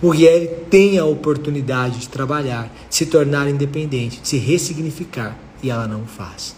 Mulher 0.00 0.66
tem 0.70 0.96
a 0.96 1.04
oportunidade 1.04 1.98
de 1.98 2.08
trabalhar, 2.08 2.72
de 2.88 2.94
se 2.94 3.06
tornar 3.06 3.48
independente, 3.48 4.20
de 4.20 4.28
se 4.28 4.36
ressignificar 4.38 5.36
e 5.60 5.68
ela 5.68 5.88
não 5.88 6.06
faz. 6.06 6.54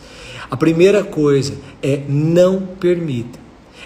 A 0.51 0.57
primeira 0.57 1.03
coisa 1.03 1.55
é 1.83 2.03
não 2.07 2.61
permita 2.79 3.39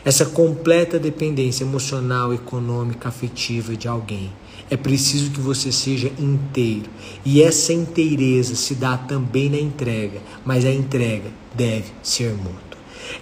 essa 0.05 0.27
completa 0.27 0.99
dependência 0.99 1.63
emocional, 1.63 2.35
econômica, 2.35 3.09
afetiva 3.09 3.77
de 3.77 3.87
alguém. 3.87 4.33
É 4.69 4.77
preciso 4.77 5.31
que 5.31 5.41
você 5.41 5.71
seja 5.71 6.11
inteiro. 6.19 6.91
E 7.25 7.41
essa 7.41 7.73
inteireza 7.73 8.57
se 8.57 8.75
dá 8.75 8.97
também 8.97 9.49
na 9.49 9.61
entrega, 9.61 10.19
mas 10.45 10.65
a 10.65 10.73
entrega 10.73 11.31
deve 11.55 11.93
ser 12.03 12.33
mútua. 12.33 12.59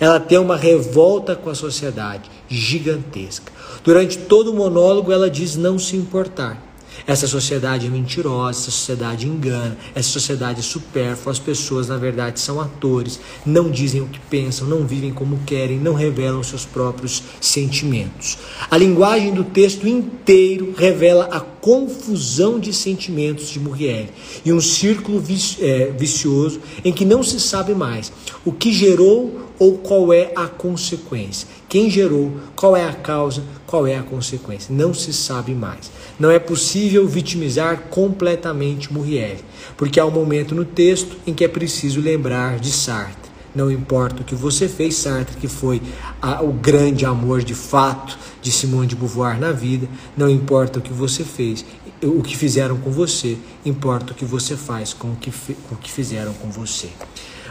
Ela 0.01 0.19
tem 0.19 0.39
uma 0.39 0.57
revolta 0.57 1.37
com 1.37 1.51
a 1.51 1.55
sociedade 1.55 2.31
gigantesca. 2.49 3.53
Durante 3.83 4.19
todo 4.19 4.53
o 4.53 4.55
monólogo, 4.55 5.12
ela 5.12 5.31
diz 5.31 5.57
não 5.57 5.79
se 5.79 5.97
importar. 5.97 6.67
Essa 7.07 7.26
sociedade 7.26 7.87
é 7.87 7.91
mentirosa, 7.91 8.61
essa 8.61 8.71
sociedade 8.71 9.26
engana, 9.26 9.76
essa 9.95 10.09
sociedade 10.09 10.61
é 10.61 10.62
supérflua, 10.62 11.33
as 11.33 11.38
pessoas 11.38 11.88
na 11.88 11.97
verdade 11.97 12.41
são 12.41 12.61
atores, 12.61 13.21
não 13.45 13.71
dizem 13.71 14.00
o 14.00 14.07
que 14.07 14.19
pensam, 14.19 14.67
não 14.67 14.87
vivem 14.87 15.12
como 15.12 15.41
querem, 15.45 15.79
não 15.79 15.95
revelam 15.95 16.43
seus 16.43 16.65
próprios 16.65 17.23
sentimentos. 17.41 18.38
A 18.71 18.79
linguagem 18.79 19.35
do 19.35 19.45
texto 19.45 19.87
inteiro 19.87 20.75
revela 20.76 21.29
a 21.31 21.41
confusão 21.41 22.59
de 22.59 22.73
sentimentos 22.73 23.49
de 23.49 23.59
Muriel 23.59 24.07
e 24.45 24.53
um 24.53 24.61
círculo 24.61 25.23
é, 25.61 25.93
vicioso 25.97 26.61
em 26.85 26.93
que 26.93 27.05
não 27.05 27.23
se 27.23 27.41
sabe 27.41 27.75
mais 27.75 28.12
o 28.45 28.53
que 28.53 28.73
gerou 28.73 29.47
ou 29.59 29.79
qual 29.79 30.12
é 30.12 30.33
a 30.37 30.47
consequência. 30.47 31.49
Quem 31.69 31.91
gerou, 31.91 32.33
qual 32.55 32.77
é 32.77 32.89
a 32.89 32.93
causa, 32.93 33.43
qual 33.67 33.87
é 33.87 33.97
a 33.97 34.03
consequência. 34.03 34.73
Não 34.75 34.95
se 34.95 35.13
sabe 35.13 35.53
mais. 35.53 35.91
Não 36.19 36.31
é 36.31 36.39
possível 36.39 37.07
vitimizar 37.09 37.89
completamente 37.91 38.93
Muriel, 38.93 39.39
porque 39.77 39.99
há 39.99 40.07
um 40.07 40.11
momento 40.11 40.55
no 40.55 40.65
texto 40.65 41.17
em 41.27 41.35
que 41.35 41.45
é 41.45 41.49
preciso 41.49 42.01
lembrar 42.01 42.61
de 42.61 42.71
Sartre. 42.71 43.27
Não 43.53 43.71
importa 43.71 44.23
o 44.23 44.25
que 44.25 44.35
você 44.35 44.69
fez, 44.69 44.97
Sartre, 44.97 45.39
que 45.39 45.49
foi 45.49 45.83
a, 46.23 46.43
o 46.43 46.53
grande 46.53 47.05
amor 47.05 47.43
de 47.43 47.55
fato 47.55 48.17
de 48.41 48.53
Simone 48.53 48.87
de 48.87 48.95
Beauvoir 48.95 49.41
na 49.41 49.51
vida, 49.51 49.89
não 50.17 50.31
importa 50.31 50.79
o 50.79 50.83
que 50.83 50.93
você 50.93 51.25
fez, 51.25 51.65
o 52.03 52.23
que 52.23 52.37
fizeram 52.37 52.77
com 52.77 52.91
você, 52.91 53.37
importa 53.65 54.13
o 54.13 54.15
que 54.15 54.25
você 54.25 54.57
faz 54.57 54.93
com 54.93 55.09
o 55.09 55.17
que, 55.17 55.31
com 55.31 55.75
o 55.75 55.79
que 55.79 55.91
fizeram 55.91 56.33
com 56.35 56.49
você. 56.49 56.89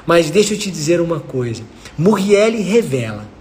Mas 0.06 0.30
deixa 0.30 0.54
eu 0.54 0.60
te 0.60 0.72
dizer 0.72 1.02
uma 1.02 1.20
coisa: 1.20 1.64
Muriel 1.98 2.52
revela 2.64 3.35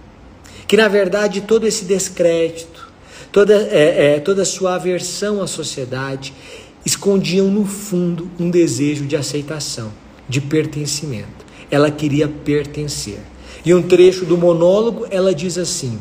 que, 0.67 0.77
na 0.77 0.87
verdade, 0.87 1.41
todo 1.41 1.67
esse 1.67 1.85
descrédito, 1.85 2.91
toda, 3.31 3.53
é, 3.53 4.15
é, 4.15 4.19
toda 4.19 4.41
a 4.41 4.45
sua 4.45 4.75
aversão 4.75 5.41
à 5.41 5.47
sociedade, 5.47 6.33
escondiam 6.85 7.47
no 7.47 7.65
fundo 7.65 8.29
um 8.39 8.49
desejo 8.49 9.05
de 9.05 9.15
aceitação, 9.15 9.91
de 10.27 10.41
pertencimento. 10.41 11.45
Ela 11.69 11.89
queria 11.89 12.27
pertencer. 12.27 13.19
E 13.65 13.73
um 13.73 13.81
trecho 13.81 14.25
do 14.25 14.37
monólogo 14.37 15.07
ela 15.09 15.33
diz 15.33 15.57
assim: 15.57 15.99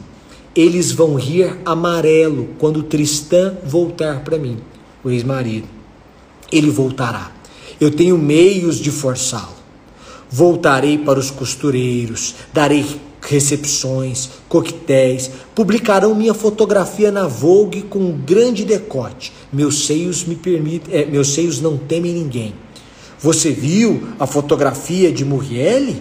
Eles 0.54 0.92
vão 0.92 1.14
rir 1.14 1.58
amarelo 1.64 2.50
quando 2.58 2.82
Tristã 2.82 3.56
voltar 3.64 4.20
para 4.20 4.36
mim, 4.36 4.58
o 5.02 5.10
ex-marido. 5.10 5.68
Ele 6.52 6.70
voltará. 6.70 7.32
Eu 7.80 7.90
tenho 7.90 8.18
meios 8.18 8.76
de 8.76 8.90
forçá-lo. 8.90 9.54
Voltarei 10.30 10.98
para 10.98 11.18
os 11.18 11.30
costureiros, 11.30 12.34
darei 12.52 12.84
recepções, 13.26 14.30
coquetéis, 14.48 15.30
publicarão 15.54 16.14
minha 16.14 16.34
fotografia 16.34 17.10
na 17.10 17.26
Vogue 17.26 17.82
com 17.82 17.98
um 17.98 18.12
grande 18.12 18.64
decote. 18.64 19.32
Meus 19.52 19.86
seios 19.86 20.24
me 20.24 20.36
permitem, 20.36 20.94
é, 20.94 21.04
meus 21.04 21.32
seios 21.32 21.60
não 21.60 21.76
temem 21.76 22.12
ninguém. 22.12 22.54
Você 23.18 23.50
viu 23.50 24.08
a 24.18 24.26
fotografia 24.26 25.10
de 25.10 25.24
Muriel? 25.24 25.94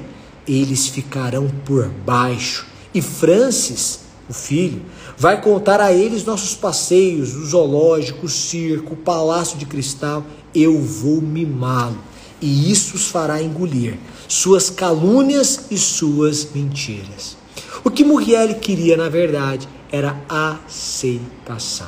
Eles 0.47 0.87
ficarão 0.87 1.47
por 1.63 1.87
baixo. 1.87 2.67
E 2.93 3.01
Francis, 3.01 4.01
o 4.29 4.33
filho, 4.33 4.81
vai 5.17 5.41
contar 5.41 5.79
a 5.79 5.93
eles 5.93 6.25
nossos 6.25 6.55
passeios, 6.55 7.33
o 7.33 7.45
zoológico, 7.45 8.25
o 8.25 8.29
circo, 8.29 8.93
o 8.93 8.97
palácio 8.97 9.57
de 9.57 9.65
cristal. 9.65 10.25
Eu 10.53 10.79
vou 10.79 11.21
mimá-lo 11.21 11.97
e 12.43 12.69
isso 12.69 12.97
os 12.97 13.07
fará 13.07 13.41
engolir 13.41 13.97
suas 14.27 14.69
calúnias 14.69 15.67
e 15.71 15.77
suas 15.77 16.49
mentiras. 16.53 17.37
O 17.85 17.89
que 17.89 18.03
Muriel 18.03 18.53
queria, 18.55 18.97
na 18.97 19.07
verdade, 19.07 19.67
era 19.89 20.21
aceitação. 20.27 21.87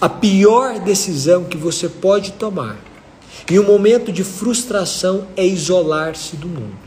A 0.00 0.08
pior 0.08 0.78
decisão 0.78 1.44
que 1.44 1.56
você 1.56 1.88
pode 1.88 2.32
tomar 2.32 2.78
em 3.50 3.58
um 3.58 3.64
momento 3.64 4.12
de 4.12 4.22
frustração 4.22 5.26
é 5.36 5.44
isolar-se 5.44 6.36
do 6.36 6.46
mundo. 6.46 6.86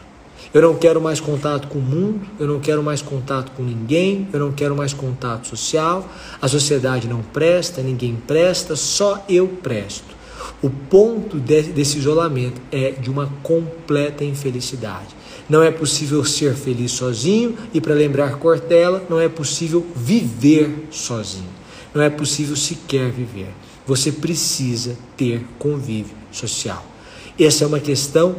Eu 0.54 0.62
não 0.62 0.76
quero 0.76 1.02
mais 1.02 1.20
contato 1.20 1.68
com 1.68 1.80
o 1.80 1.82
mundo, 1.82 2.22
eu 2.40 2.48
não 2.48 2.60
quero 2.60 2.82
mais 2.82 3.02
contato 3.02 3.52
com 3.52 3.62
ninguém, 3.62 4.28
eu 4.32 4.40
não 4.40 4.52
quero 4.52 4.76
mais 4.76 4.94
contato 4.94 5.48
social, 5.48 6.08
a 6.42 6.48
sociedade 6.48 7.08
não 7.08 7.22
presta, 7.22 7.82
ninguém 7.82 8.16
presta, 8.16 8.76
só 8.76 9.24
eu 9.28 9.48
presto. 9.48 10.19
O 10.62 10.70
ponto 10.70 11.38
desse 11.38 11.98
isolamento 11.98 12.62
é 12.72 12.92
de 12.92 13.10
uma 13.10 13.28
completa 13.42 14.24
infelicidade. 14.24 15.16
Não 15.48 15.64
é 15.64 15.72
possível 15.72 16.24
ser 16.24 16.54
feliz 16.54 16.92
sozinho 16.92 17.56
e, 17.74 17.80
para 17.80 17.94
lembrar 17.94 18.38
Cortella, 18.38 19.04
não 19.10 19.20
é 19.20 19.30
possível 19.30 19.86
viver 19.96 20.88
sozinho. 20.92 21.50
Não 21.94 22.02
é 22.02 22.10
possível 22.10 22.56
sequer 22.56 23.10
viver. 23.12 23.50
você 23.88 24.12
precisa 24.12 24.96
ter 25.18 25.44
convívio 25.58 26.16
social. 26.32 26.86
Essa 27.40 27.64
é 27.64 27.68
uma 27.68 27.80
questão 27.80 28.36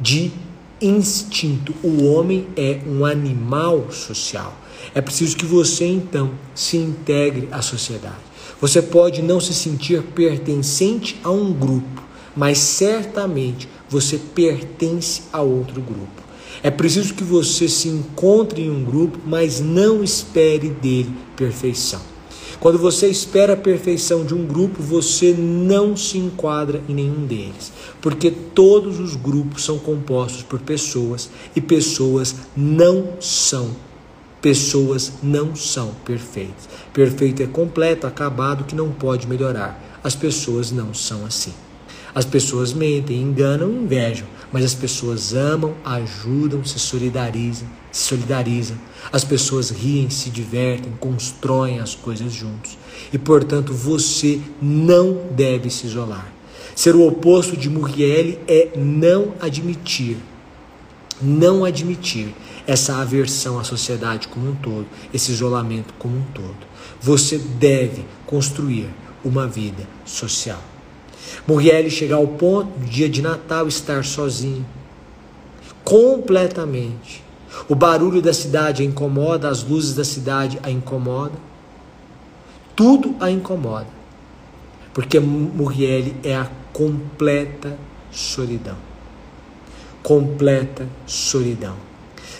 de 0.00 0.32
instinto. 0.80 1.74
O 1.82 2.04
homem 2.04 2.46
é 2.56 2.80
um 2.86 3.04
animal 3.04 3.90
social. 3.90 4.56
É 4.94 5.00
preciso 5.02 5.36
que 5.36 5.44
você 5.44 5.84
então 5.84 6.30
se 6.54 6.78
integre 6.78 7.48
à 7.50 7.60
sociedade. 7.60 8.27
Você 8.60 8.82
pode 8.82 9.22
não 9.22 9.38
se 9.38 9.54
sentir 9.54 10.02
pertencente 10.02 11.20
a 11.22 11.30
um 11.30 11.52
grupo, 11.52 12.02
mas 12.34 12.58
certamente 12.58 13.68
você 13.88 14.18
pertence 14.18 15.22
a 15.32 15.40
outro 15.40 15.80
grupo. 15.80 16.22
É 16.60 16.70
preciso 16.70 17.14
que 17.14 17.22
você 17.22 17.68
se 17.68 17.86
encontre 17.86 18.62
em 18.62 18.70
um 18.70 18.82
grupo, 18.82 19.18
mas 19.24 19.60
não 19.60 20.02
espere 20.02 20.68
dele 20.70 21.14
perfeição. 21.36 22.00
Quando 22.58 22.76
você 22.76 23.06
espera 23.06 23.52
a 23.52 23.56
perfeição 23.56 24.24
de 24.24 24.34
um 24.34 24.44
grupo, 24.44 24.82
você 24.82 25.32
não 25.32 25.96
se 25.96 26.18
enquadra 26.18 26.82
em 26.88 26.94
nenhum 26.94 27.24
deles, 27.24 27.72
porque 28.00 28.32
todos 28.32 28.98
os 28.98 29.14
grupos 29.14 29.64
são 29.64 29.78
compostos 29.78 30.42
por 30.42 30.58
pessoas 30.58 31.30
e 31.54 31.60
pessoas 31.60 32.34
não 32.56 33.10
são 33.20 33.70
pessoas 34.40 35.12
não 35.22 35.54
são 35.54 35.92
perfeitas. 36.04 36.68
Perfeito 36.92 37.42
é 37.42 37.46
completo, 37.46 38.06
acabado 38.06 38.64
que 38.64 38.74
não 38.74 38.90
pode 38.90 39.26
melhorar. 39.26 39.98
As 40.02 40.14
pessoas 40.14 40.70
não 40.70 40.94
são 40.94 41.26
assim. 41.26 41.52
As 42.14 42.24
pessoas 42.24 42.72
mentem, 42.72 43.20
enganam, 43.20 43.70
invejam, 43.70 44.26
mas 44.52 44.64
as 44.64 44.74
pessoas 44.74 45.34
amam, 45.34 45.74
ajudam, 45.84 46.64
se 46.64 46.78
solidarizam, 46.78 47.68
se 47.92 48.02
solidarizam. 48.02 48.76
As 49.12 49.24
pessoas 49.24 49.70
riem, 49.70 50.08
se 50.08 50.30
divertem, 50.30 50.92
constroem 50.98 51.80
as 51.80 51.94
coisas 51.94 52.32
juntos. 52.32 52.78
E 53.12 53.18
portanto, 53.18 53.72
você 53.72 54.40
não 54.60 55.26
deve 55.30 55.70
se 55.70 55.86
isolar. 55.86 56.32
Ser 56.74 56.94
o 56.94 57.06
oposto 57.06 57.56
de 57.56 57.68
Muriel 57.68 58.38
é 58.46 58.70
não 58.76 59.34
admitir, 59.40 60.16
não 61.20 61.64
admitir 61.64 62.34
essa 62.68 62.98
aversão 62.98 63.58
à 63.58 63.64
sociedade 63.64 64.28
como 64.28 64.50
um 64.50 64.54
todo, 64.54 64.86
esse 65.12 65.32
isolamento 65.32 65.94
como 65.98 66.18
um 66.18 66.24
todo. 66.34 66.68
Você 67.00 67.38
deve 67.38 68.04
construir 68.26 68.90
uma 69.24 69.46
vida 69.46 69.88
social. 70.04 70.62
Muriel 71.46 71.88
chegar 71.88 72.16
ao 72.16 72.28
ponto, 72.28 72.78
no 72.78 72.84
dia 72.84 73.08
de 73.08 73.22
Natal, 73.22 73.66
estar 73.66 74.04
sozinho. 74.04 74.66
Completamente. 75.82 77.24
O 77.70 77.74
barulho 77.74 78.20
da 78.20 78.34
cidade 78.34 78.82
a 78.82 78.84
incomoda, 78.84 79.48
as 79.48 79.64
luzes 79.64 79.94
da 79.94 80.04
cidade 80.04 80.60
a 80.62 80.70
incomodam. 80.70 81.40
Tudo 82.76 83.16
a 83.18 83.30
incomoda. 83.30 83.88
Porque 84.92 85.18
Muriel 85.18 86.12
é 86.22 86.36
a 86.36 86.50
completa 86.70 87.78
solidão. 88.10 88.76
Completa 90.02 90.86
solidão. 91.06 91.87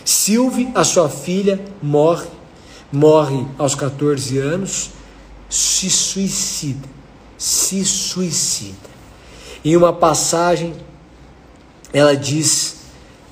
Silve, 0.03 0.69
a 0.73 0.83
sua 0.83 1.09
filha, 1.09 1.59
morre. 1.81 2.27
Morre 2.91 3.45
aos 3.57 3.75
14 3.75 4.37
anos, 4.39 4.91
se 5.49 5.89
suicida. 5.89 6.87
Se 7.37 7.85
suicida. 7.85 8.89
Em 9.63 9.75
uma 9.75 9.93
passagem, 9.93 10.73
ela 11.93 12.15
diz 12.15 12.77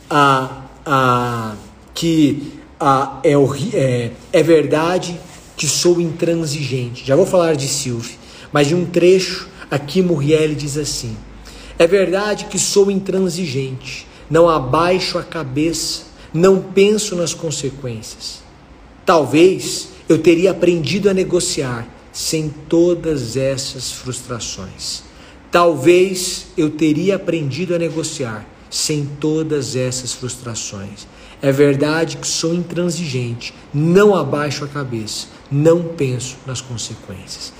a, 0.10 0.64
a, 0.86 1.56
que 1.94 2.54
a, 2.80 3.20
é, 3.24 3.34
é, 3.74 4.12
é 4.32 4.44
verdade 4.44 5.20
que 5.56 5.68
sou 5.68 6.00
intransigente. 6.00 7.06
Já 7.06 7.16
vou 7.16 7.26
falar 7.26 7.56
de 7.56 7.68
Silvio, 7.68 8.16
mas 8.52 8.68
de 8.68 8.76
um 8.76 8.86
trecho 8.86 9.48
aqui 9.70 10.02
Muriel 10.02 10.54
diz 10.56 10.78
assim: 10.78 11.18
É 11.78 11.88
verdade 11.88 12.46
que 12.46 12.60
sou 12.60 12.92
intransigente, 12.92 14.08
não 14.30 14.48
abaixo 14.48 15.18
a 15.18 15.24
cabeça, 15.24 16.04
não 16.34 16.62
penso 16.62 17.16
nas 17.16 17.34
consequências. 17.34 18.42
Talvez 19.06 19.90
eu 20.10 20.18
teria 20.18 20.52
aprendido 20.52 21.10
a 21.10 21.14
negociar 21.14 21.88
sem 22.12 22.50
todas 22.68 23.38
essas 23.38 23.92
frustrações. 23.92 25.04
Talvez 25.52 26.48
eu 26.58 26.70
teria 26.70 27.16
aprendido 27.16 27.76
a 27.76 27.80
negociar 27.80 28.46
sem 28.70 29.06
todas 29.20 29.76
essas 29.76 30.14
frustrações. 30.14 31.08
É 31.42 31.52
verdade 31.52 32.18
que 32.18 32.28
sou 32.28 32.54
intransigente, 32.54 33.54
não 33.74 34.16
abaixo 34.16 34.66
a 34.66 34.68
cabeça, 34.68 35.28
não 35.52 35.84
penso 35.84 36.38
nas 36.46 36.62
consequências. 36.62 37.54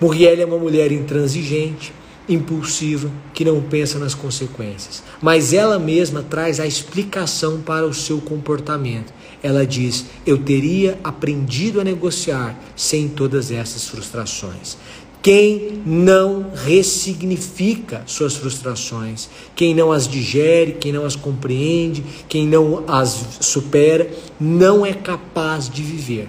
Muriel 0.00 0.40
é 0.40 0.44
uma 0.44 0.58
mulher 0.58 0.92
intransigente, 0.92 1.92
impulsiva, 2.28 3.10
que 3.34 3.44
não 3.44 3.60
pensa 3.60 3.98
nas 3.98 4.14
consequências, 4.14 5.02
mas 5.20 5.52
ela 5.52 5.78
mesma 5.78 6.22
traz 6.22 6.60
a 6.60 6.66
explicação 6.66 7.60
para 7.60 7.86
o 7.86 7.94
seu 7.94 8.20
comportamento. 8.20 9.12
Ela 9.42 9.66
diz: 9.66 10.06
Eu 10.24 10.38
teria 10.38 10.98
aprendido 11.02 11.80
a 11.80 11.84
negociar 11.84 12.58
sem 12.76 13.08
todas 13.08 13.50
essas 13.50 13.86
frustrações. 13.88 14.76
Quem 15.22 15.80
não 15.86 16.50
ressignifica 16.52 18.02
suas 18.06 18.34
frustrações, 18.34 19.28
quem 19.54 19.72
não 19.72 19.92
as 19.92 20.08
digere, 20.08 20.72
quem 20.72 20.90
não 20.90 21.04
as 21.04 21.14
compreende, 21.14 22.02
quem 22.28 22.44
não 22.44 22.82
as 22.88 23.24
supera, 23.40 24.10
não 24.40 24.84
é 24.84 24.92
capaz 24.92 25.68
de 25.68 25.80
viver 25.80 26.28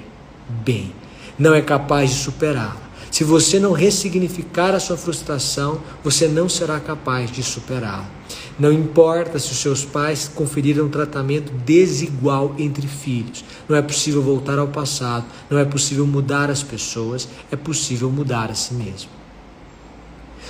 bem, 0.63 0.91
não 1.39 1.55
é 1.55 1.61
capaz 1.61 2.11
de 2.11 2.17
superá-la. 2.17 2.82
Se 3.13 3.23
você 3.23 3.59
não 3.59 3.73
ressignificar 3.73 4.73
a 4.73 4.79
sua 4.79 4.97
frustração, 4.97 5.79
você 6.03 6.27
não 6.27 6.49
será 6.49 6.79
capaz 6.79 7.29
de 7.29 7.43
superá-la. 7.43 8.09
Não 8.57 8.73
importa 8.73 9.37
se 9.37 9.51
os 9.51 9.59
seus 9.59 9.85
pais 9.85 10.27
conferiram 10.33 10.87
um 10.87 10.89
tratamento 10.89 11.53
desigual 11.63 12.55
entre 12.57 12.87
filhos. 12.87 13.45
Não 13.69 13.77
é 13.77 13.83
possível 13.83 14.19
voltar 14.19 14.57
ao 14.57 14.67
passado, 14.69 15.27
não 15.47 15.59
é 15.59 15.63
possível 15.63 16.07
mudar 16.07 16.49
as 16.49 16.63
pessoas, 16.63 17.29
é 17.51 17.55
possível 17.55 18.09
mudar 18.09 18.49
a 18.49 18.55
si 18.55 18.73
mesmo. 18.73 19.11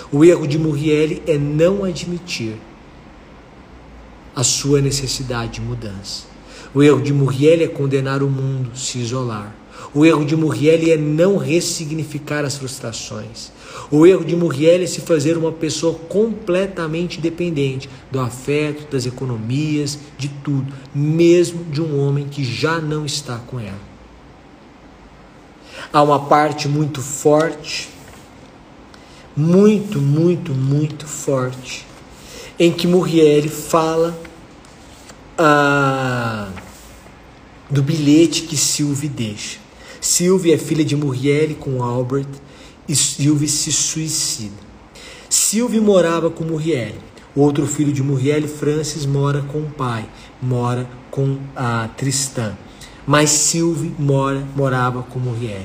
O 0.09 0.23
erro 0.23 0.47
de 0.47 0.57
Muriel 0.57 1.21
é 1.27 1.37
não 1.37 1.83
admitir 1.83 2.55
a 4.33 4.41
sua 4.41 4.79
necessidade 4.79 5.55
de 5.55 5.61
mudança. 5.61 6.27
O 6.73 6.81
erro 6.81 7.01
de 7.01 7.11
Muriel 7.11 7.61
é 7.61 7.67
condenar 7.67 8.23
o 8.23 8.29
mundo, 8.29 8.73
se 8.73 8.99
isolar. 8.99 9.53
O 9.93 10.05
erro 10.05 10.25
de 10.25 10.35
Muriel 10.35 10.91
é 10.91 10.97
não 10.97 11.37
ressignificar 11.37 12.43
as 12.43 12.57
frustrações. 12.57 13.51
O 13.91 14.07
erro 14.07 14.25
de 14.25 14.35
Muriel 14.35 14.81
é 14.81 14.87
se 14.87 15.01
fazer 15.01 15.37
uma 15.37 15.51
pessoa 15.51 15.93
completamente 15.93 17.21
dependente 17.21 17.89
do 18.09 18.19
afeto, 18.19 18.91
das 18.91 19.05
economias, 19.05 19.99
de 20.17 20.29
tudo, 20.29 20.73
mesmo 20.93 21.63
de 21.65 21.81
um 21.81 21.99
homem 21.99 22.27
que 22.27 22.43
já 22.43 22.79
não 22.79 23.05
está 23.05 23.37
com 23.37 23.59
ela. 23.59 23.93
Há 25.91 26.01
uma 26.01 26.25
parte 26.25 26.67
muito 26.67 27.01
forte, 27.01 27.89
muito, 29.37 29.99
muito, 29.99 30.53
muito 30.53 31.05
forte, 31.05 31.85
em 32.57 32.71
que 32.71 32.87
Muriel 32.87 33.47
fala 33.49 34.19
ah, 35.37 36.49
do 37.69 37.83
bilhete 37.83 38.43
que 38.43 38.57
Sylvie 38.57 39.09
deixa. 39.09 39.62
Sylvie 40.03 40.51
é 40.51 40.57
filha 40.57 40.83
de 40.83 40.97
Muriel 40.97 41.55
com 41.55 41.81
Albert 41.81 42.27
e 42.89 42.93
Sylvie 42.93 43.47
se 43.47 43.71
suicida. 43.71 44.51
Sylvie 45.29 45.79
morava 45.79 46.29
com 46.29 46.43
Muriel. 46.43 46.95
O 47.33 47.39
outro 47.39 47.65
filho 47.65 47.93
de 47.93 48.03
Muriel, 48.03 48.45
Francis, 48.49 49.05
mora 49.05 49.41
com 49.43 49.59
o 49.59 49.69
pai, 49.69 50.05
mora 50.41 50.89
com 51.09 51.37
a 51.55 51.87
Tristã. 51.95 52.53
Mas 53.07 53.29
Sylvie 53.29 53.95
mora, 53.97 54.45
morava 54.57 55.03
com 55.03 55.19
Muriel. 55.19 55.63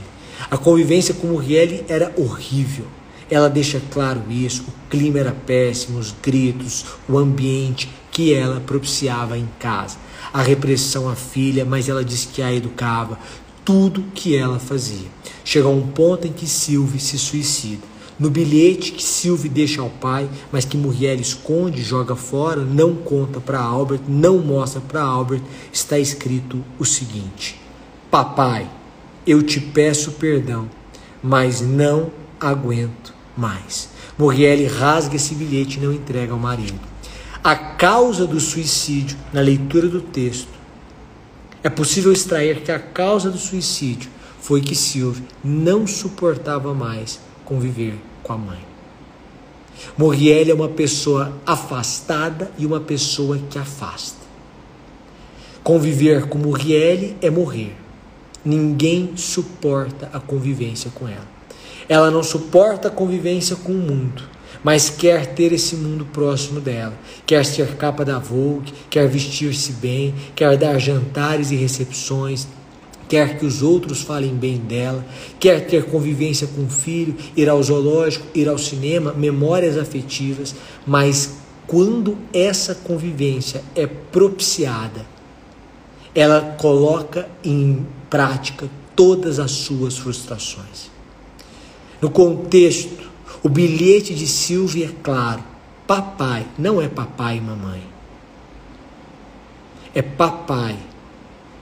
A 0.48 0.56
convivência 0.56 1.14
com 1.14 1.26
Muriel 1.26 1.84
era 1.88 2.14
horrível. 2.16 2.86
Ela 3.28 3.50
deixa 3.50 3.82
claro 3.90 4.22
isso, 4.30 4.62
o 4.68 4.88
clima 4.88 5.18
era 5.18 5.32
péssimo, 5.32 5.98
os 5.98 6.14
gritos, 6.22 6.84
o 7.08 7.18
ambiente 7.18 7.90
que 8.12 8.32
ela 8.32 8.60
propiciava 8.60 9.36
em 9.36 9.48
casa. 9.58 9.96
A 10.32 10.42
repressão 10.42 11.08
à 11.08 11.16
filha, 11.16 11.64
mas 11.64 11.88
ela 11.88 12.04
disse 12.04 12.28
que 12.28 12.40
a 12.40 12.52
educava, 12.52 13.18
tudo 13.68 14.02
que 14.14 14.34
ela 14.34 14.58
fazia. 14.58 15.08
Chega 15.44 15.68
um 15.68 15.86
ponto 15.86 16.26
em 16.26 16.32
que 16.32 16.46
Sylvie 16.46 16.98
se 16.98 17.18
suicida. 17.18 17.82
No 18.18 18.30
bilhete 18.30 18.92
que 18.92 19.02
Sylvie 19.04 19.50
deixa 19.50 19.82
ao 19.82 19.90
pai, 19.90 20.26
mas 20.50 20.64
que 20.64 20.78
Muriel 20.78 21.20
esconde, 21.20 21.82
joga 21.82 22.16
fora, 22.16 22.62
não 22.62 22.94
conta 22.94 23.40
para 23.40 23.60
Albert, 23.60 24.00
não 24.08 24.38
mostra 24.38 24.80
para 24.80 25.02
Albert, 25.02 25.42
está 25.70 25.98
escrito 25.98 26.64
o 26.78 26.84
seguinte: 26.86 27.60
Papai, 28.10 28.70
eu 29.26 29.42
te 29.42 29.60
peço 29.60 30.12
perdão, 30.12 30.66
mas 31.22 31.60
não 31.60 32.10
aguento 32.40 33.12
mais. 33.36 33.90
Muriel 34.16 34.66
rasga 34.72 35.16
esse 35.16 35.34
bilhete 35.34 35.76
e 35.76 35.82
não 35.82 35.92
entrega 35.92 36.32
ao 36.32 36.38
marido. 36.38 36.80
A 37.44 37.54
causa 37.54 38.26
do 38.26 38.40
suicídio, 38.40 39.18
na 39.30 39.42
leitura 39.42 39.88
do 39.88 40.00
texto, 40.00 40.57
é 41.62 41.68
possível 41.68 42.12
extrair 42.12 42.62
que 42.62 42.70
a 42.70 42.78
causa 42.78 43.30
do 43.30 43.38
suicídio 43.38 44.10
foi 44.40 44.60
que 44.60 44.74
Silvio 44.74 45.24
não 45.42 45.86
suportava 45.86 46.72
mais 46.72 47.20
conviver 47.44 47.94
com 48.22 48.32
a 48.32 48.38
mãe. 48.38 48.60
Muriel 49.96 50.50
é 50.50 50.54
uma 50.54 50.68
pessoa 50.68 51.32
afastada 51.46 52.50
e 52.58 52.66
uma 52.66 52.80
pessoa 52.80 53.38
que 53.50 53.58
afasta. 53.58 54.18
Conviver 55.62 56.26
com 56.28 56.38
Muriel 56.38 57.14
é 57.20 57.30
morrer. 57.30 57.76
Ninguém 58.44 59.12
suporta 59.16 60.08
a 60.12 60.20
convivência 60.20 60.90
com 60.94 61.06
ela. 61.06 61.26
Ela 61.88 62.10
não 62.10 62.22
suporta 62.22 62.88
a 62.88 62.90
convivência 62.90 63.56
com 63.56 63.72
o 63.72 63.76
mundo, 63.76 64.22
mas 64.62 64.90
quer 64.90 65.26
ter 65.26 65.52
esse 65.52 65.76
mundo 65.76 66.04
próximo 66.06 66.60
dela. 66.60 66.94
Quer 67.26 67.44
ser 67.44 67.76
capa 67.76 68.04
da 68.04 68.18
Vogue, 68.18 68.72
quer 68.90 69.08
vestir-se 69.08 69.72
bem, 69.72 70.14
quer 70.34 70.56
dar 70.56 70.78
jantares 70.78 71.50
e 71.50 71.56
recepções, 71.56 72.46
quer 73.08 73.38
que 73.38 73.46
os 73.46 73.62
outros 73.62 74.02
falem 74.02 74.34
bem 74.34 74.58
dela, 74.58 75.04
quer 75.40 75.66
ter 75.66 75.84
convivência 75.84 76.46
com 76.46 76.64
o 76.64 76.70
filho, 76.70 77.16
ir 77.36 77.48
ao 77.48 77.62
zoológico, 77.62 78.26
ir 78.34 78.48
ao 78.48 78.58
cinema, 78.58 79.12
memórias 79.12 79.78
afetivas, 79.78 80.54
mas 80.86 81.38
quando 81.66 82.16
essa 82.32 82.74
convivência 82.74 83.62
é 83.74 83.86
propiciada, 83.86 85.06
ela 86.14 86.56
coloca 86.58 87.28
em 87.44 87.86
prática 88.10 88.68
todas 88.96 89.38
as 89.38 89.52
suas 89.52 89.96
frustrações. 89.96 90.90
No 92.00 92.10
contexto, 92.10 93.07
o 93.42 93.48
bilhete 93.48 94.14
de 94.14 94.26
Silvia 94.26 94.86
é 94.86 95.02
claro: 95.02 95.42
papai 95.86 96.46
não 96.58 96.80
é 96.80 96.88
papai 96.88 97.38
e 97.38 97.40
mamãe. 97.40 97.82
É 99.94 100.02
papai 100.02 100.76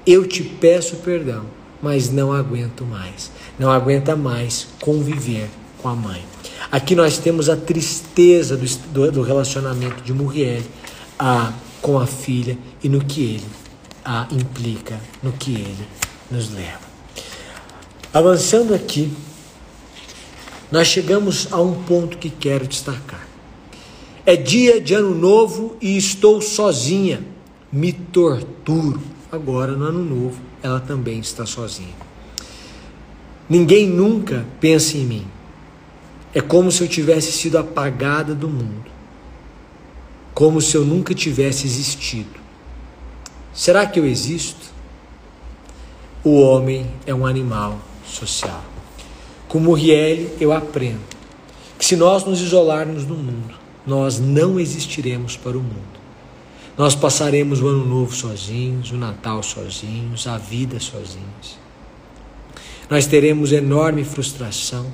eu 0.07 0.25
te 0.25 0.43
peço 0.43 0.97
perdão, 0.97 1.45
mas 1.83 2.11
não 2.11 2.33
aguento 2.33 2.85
mais. 2.85 3.31
Não 3.59 3.73
aguenta 3.73 4.15
mais 4.15 4.69
conviver 4.81 5.49
com 5.83 5.89
a 5.89 5.95
mãe. 5.97 6.23
Aqui 6.71 6.95
nós 6.95 7.19
temos 7.19 7.49
a 7.49 7.57
tristeza 7.57 8.57
do, 8.57 9.11
do 9.11 9.23
relacionamento 9.23 10.03
de 10.03 10.13
Muriel 10.13 10.63
a, 11.19 11.53
com 11.83 11.99
a 11.99 12.07
filha 12.07 12.57
e 12.85 12.89
no 12.89 13.05
que 13.05 13.21
ele 13.21 13.47
a, 14.05 14.29
implica, 14.31 14.97
no 15.23 15.33
que 15.33 15.55
ele 15.55 15.89
nos 16.31 16.55
leva. 16.55 16.87
Avançando 18.15 18.75
aqui, 18.75 19.13
nós 20.71 20.89
chegamos 20.89 21.53
a 21.53 21.61
um 21.61 21.83
ponto 21.85 22.19
que 22.19 22.31
quero 22.31 22.67
destacar. 22.67 23.27
É 24.25 24.35
dia 24.37 24.81
de 24.81 24.95
ano 24.95 25.15
novo 25.15 25.77
e 25.81 25.97
estou 25.97 26.41
sozinha, 26.41 27.21
me 27.73 27.93
torturo 27.93 29.01
agora 29.31 29.73
no 29.73 29.85
ano 29.85 30.05
novo 30.05 30.41
ela 30.63 30.81
também 30.81 31.21
está 31.21 31.47
sozinha. 31.47 31.95
Ninguém 33.49 33.87
nunca 33.87 34.45
pensa 34.61 34.97
em 34.97 35.05
mim. 35.05 35.27
É 36.35 36.41
como 36.41 36.73
se 36.73 36.83
eu 36.83 36.89
tivesse 36.89 37.31
sido 37.33 37.57
apagada 37.57 38.35
do 38.35 38.49
mundo. 38.49 38.91
Como 40.35 40.61
se 40.61 40.77
eu 40.77 40.85
nunca 40.85 41.15
tivesse 41.15 41.67
existido. 41.67 42.41
Será 43.55 43.87
que 43.87 43.99
eu 43.99 44.05
existo? 44.05 44.67
O 46.25 46.41
homem 46.41 46.91
é 47.07 47.15
um 47.15 47.25
animal 47.25 47.79
social. 48.05 48.76
Com 49.49 49.61
Muriel 49.61 50.31
eu 50.41 50.53
aprendo 50.53 51.17
que 51.79 51.85
se 51.85 51.97
nós 51.97 52.25
nos 52.25 52.41
isolarmos 52.41 53.05
do 53.05 53.15
mundo, 53.15 53.55
nós 53.87 54.19
não 54.19 54.59
existiremos 54.59 55.37
para 55.37 55.57
o 55.57 55.63
mundo. 55.63 55.97
Nós 56.77 56.95
passaremos 56.95 57.63
o 57.63 57.69
ano 57.69 57.87
novo 57.87 58.15
sozinhos, 58.15 58.91
o 58.91 58.97
Natal 58.97 59.43
sozinhos, 59.43 60.27
a 60.27 60.37
vida 60.37 60.79
sozinhos. 60.81 61.59
Nós 62.91 63.07
teremos 63.07 63.53
enorme 63.53 64.05
frustração. 64.05 64.87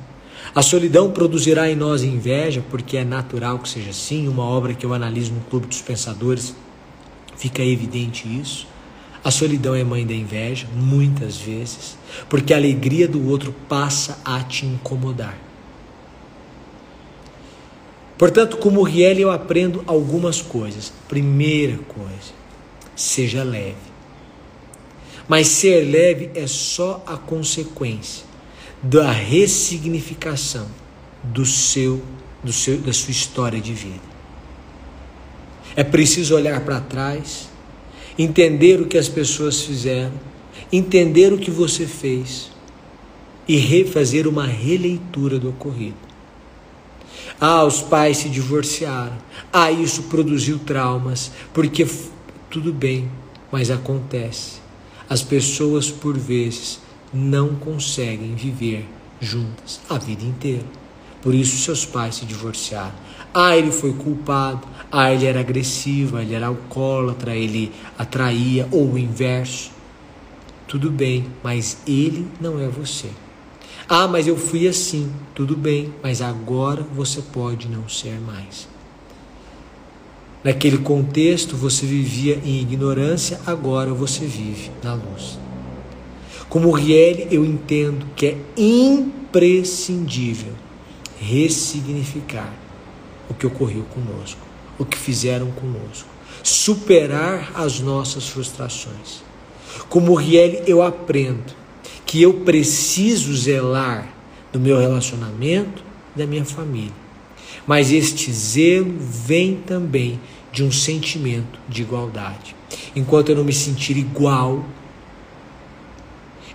A 0.55 0.63
solidão 0.63 1.11
produzirá 1.11 1.71
em 1.71 1.75
nós 1.75 2.03
inveja, 2.03 2.63
porque 2.71 2.97
é 2.97 3.05
natural 3.05 3.59
que 3.59 3.69
seja 3.69 3.91
assim. 3.91 4.29
Uma 4.29 4.45
obra 4.45 4.75
que 4.75 4.87
eu 4.87 4.95
analiso 4.95 5.33
no 5.33 5.41
Clube 5.41 5.67
dos 5.67 5.81
Pensadores 5.81 6.55
fica 7.37 7.63
evidente 7.63 8.29
isso. 8.29 8.67
A 9.25 9.31
solidão 9.31 9.75
é 9.75 9.85
mãe 9.85 10.05
da 10.05 10.15
inveja, 10.15 10.67
muitas 10.75 11.37
vezes, 11.37 11.97
porque 12.29 12.53
a 12.53 12.57
alegria 12.57 13.07
do 13.07 13.29
outro 13.29 13.55
passa 13.69 14.19
a 14.25 14.41
te 14.43 14.67
incomodar. 14.67 15.39
Portanto, 18.19 18.57
com 18.57 18.71
Muriel 18.71 19.19
eu 19.19 19.31
aprendo 19.31 19.83
algumas 19.87 20.41
coisas. 20.41 20.93
Primeira 21.09 21.79
coisa, 21.89 22.33
seja 22.95 23.43
leve. 23.43 23.75
Mas 25.29 25.49
ser 25.49 25.85
leve 25.85 26.31
é 26.35 26.47
só 26.47 27.03
a 27.07 27.17
consequência 27.17 28.25
da 28.83 29.11
ressignificação 29.11 30.67
do 31.23 31.47
seu, 31.47 32.03
do 32.43 32.53
seu, 32.53 32.79
da 32.79 32.93
sua 32.93 33.13
história 33.13 33.61
de 33.61 33.73
vida. 33.73 34.13
É 35.77 35.85
preciso 35.85 36.35
olhar 36.35 36.61
para 36.61 36.81
trás, 36.81 37.49
entender 38.19 38.81
o 38.81 38.87
que 38.87 38.99
as 38.99 39.09
pessoas 39.09 39.63
fizeram, 39.63 40.13
entender 40.73 41.33
o 41.33 41.39
que 41.39 41.51
você 41.51 41.87
fez 41.87 42.51
e 43.49 43.57
refazer 43.57 44.27
uma 44.29 44.47
releitura 44.47 45.39
do 45.39 45.51
ocorrido. 45.51 45.97
Ah, 47.41 47.65
os 47.65 47.81
pais 47.81 48.19
se 48.19 48.29
divorciaram. 48.29 49.17
Ah, 49.53 49.71
isso 49.71 50.05
produziu 50.05 50.59
traumas. 50.61 51.33
Porque 51.53 51.87
tudo 52.49 52.73
bem, 52.73 53.11
mas 53.51 53.71
acontece. 53.71 54.61
As 55.09 55.23
pessoas, 55.23 55.91
por 55.91 56.17
vezes, 56.17 56.81
não 57.13 57.57
conseguem 57.57 58.35
viver 58.35 58.89
juntas 59.21 59.81
a 59.89 59.99
vida 59.99 60.25
inteira. 60.25 60.65
Por 61.21 61.35
isso, 61.35 61.57
seus 61.59 61.85
pais 61.85 62.17
se 62.17 62.25
divorciaram. 62.25 62.95
Ah, 63.35 63.57
ele 63.57 63.73
foi 63.73 63.93
culpado. 63.93 64.67
Ah, 64.95 65.11
ele 65.11 65.25
era 65.25 65.41
agressivo, 65.41 66.19
ele 66.19 66.35
era 66.35 66.49
alcoólatra, 66.49 67.35
ele 67.35 67.73
atraía, 67.97 68.69
ou 68.71 68.93
o 68.93 68.99
inverso. 68.99 69.71
Tudo 70.69 70.91
bem, 70.91 71.25
mas 71.43 71.79
ele 71.87 72.29
não 72.39 72.61
é 72.61 72.69
você. 72.69 73.09
Ah, 73.89 74.07
mas 74.07 74.27
eu 74.29 74.37
fui 74.37 74.69
assim. 74.69 75.11
Tudo 75.35 75.57
bem, 75.57 75.95
mas 76.03 76.21
agora 76.21 76.83
você 76.95 77.23
pode 77.23 77.69
não 77.69 77.89
ser 77.89 78.21
mais. 78.21 78.69
Naquele 80.45 80.79
contexto 80.79 81.57
você 81.57 81.87
vivia 81.87 82.39
em 82.45 82.61
ignorância, 82.61 83.41
agora 83.47 83.95
você 83.95 84.27
vive 84.27 84.71
na 84.83 84.93
luz. 84.95 85.39
Como 86.49 86.71
Riel, 86.71 87.29
eu 87.31 87.45
entendo 87.47 88.05
que 88.15 88.27
é 88.27 88.37
imprescindível 88.57 90.53
ressignificar 91.19 92.53
o 93.31 93.35
que 93.35 93.47
ocorreu 93.47 93.85
conosco, 93.85 94.52
o 94.79 94.85
que 94.85 94.99
fizeram 94.99 95.51
conosco, 95.53 96.09
superar 96.43 97.53
as 97.55 97.81
nossas 97.81 98.29
frustrações. 98.29 99.23
Como 99.89 100.15
Riel, 100.15 100.63
eu 100.67 100.83
aprendo 100.83 101.55
que 102.05 102.21
eu 102.21 102.41
preciso 102.41 103.35
zelar 103.35 104.09
do 104.53 104.61
meu 104.61 104.79
relacionamento, 104.79 105.83
da 106.15 106.27
minha 106.27 106.45
família. 106.45 106.93
Mas 107.67 107.93
este 107.93 108.31
zelo 108.33 108.95
vem 108.99 109.57
também 109.57 110.21
de 110.53 110.63
um 110.63 110.71
sentimento 110.71 111.59
de 111.69 111.83
igualdade. 111.83 112.55
Enquanto 112.95 113.31
eu 113.31 113.37
não 113.37 113.45
me 113.45 113.53
sentir 113.53 113.97
igual, 113.97 114.65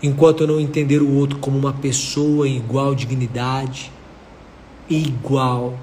enquanto 0.02 0.42
eu 0.42 0.48
não 0.48 0.60
entender 0.60 1.02
o 1.02 1.12
outro 1.16 1.40
como 1.40 1.58
uma 1.58 1.74
pessoa 1.74 2.48
em 2.48 2.58
igual 2.58 2.94
dignidade, 2.94 3.92
igual, 4.90 5.78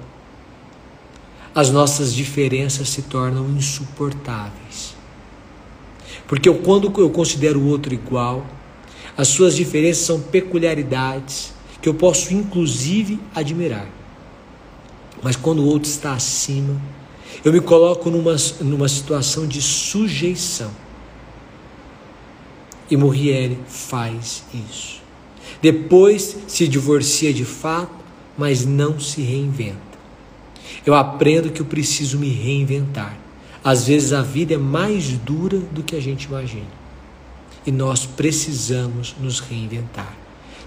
as 1.55 1.71
nossas 1.71 2.13
diferenças 2.13 2.89
se 2.89 3.03
tornam 3.03 3.49
insuportáveis. 3.51 4.93
Porque 6.27 6.49
eu, 6.49 6.55
quando 6.55 6.91
eu 6.99 7.09
considero 7.09 7.61
o 7.61 7.67
outro 7.67 7.93
igual, 7.93 8.45
as 9.15 9.29
suas 9.29 9.55
diferenças 9.55 10.03
são 10.05 10.19
peculiaridades 10.19 11.53
que 11.81 11.87
eu 11.87 11.93
posso 11.93 12.33
inclusive 12.33 13.19
admirar. 13.33 13.87
Mas 15.23 15.37
quando 15.37 15.59
o 15.59 15.65
outro 15.65 15.89
está 15.89 16.13
acima, 16.13 16.81
eu 17.43 17.53
me 17.53 17.61
coloco 17.61 18.09
numa, 18.09 18.35
numa 18.59 18.89
situação 18.89 19.47
de 19.47 19.61
sujeição. 19.61 20.71
E 22.89 22.97
Muriel 22.97 23.57
faz 23.67 24.43
isso. 24.53 25.01
Depois 25.61 26.37
se 26.47 26.67
divorcia 26.67 27.33
de 27.33 27.45
fato, 27.45 27.95
mas 28.37 28.65
não 28.65 28.99
se 28.99 29.21
reinventa. 29.21 29.84
Eu 30.85 30.93
aprendo 30.93 31.51
que 31.51 31.61
eu 31.61 31.65
preciso 31.65 32.17
me 32.17 32.29
reinventar. 32.29 33.17
Às 33.63 33.87
vezes 33.87 34.13
a 34.13 34.21
vida 34.21 34.53
é 34.53 34.57
mais 34.57 35.09
dura 35.17 35.57
do 35.57 35.83
que 35.83 35.95
a 35.95 36.01
gente 36.01 36.25
imagina 36.25 36.85
e 37.65 37.71
nós 37.71 38.05
precisamos 38.05 39.15
nos 39.19 39.39
reinventar. 39.39 40.15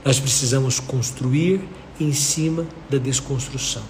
Nós 0.04 0.18
precisamos 0.18 0.80
construir 0.80 1.60
em 2.00 2.12
cima 2.12 2.66
da 2.90 2.98
desconstrução. 2.98 3.82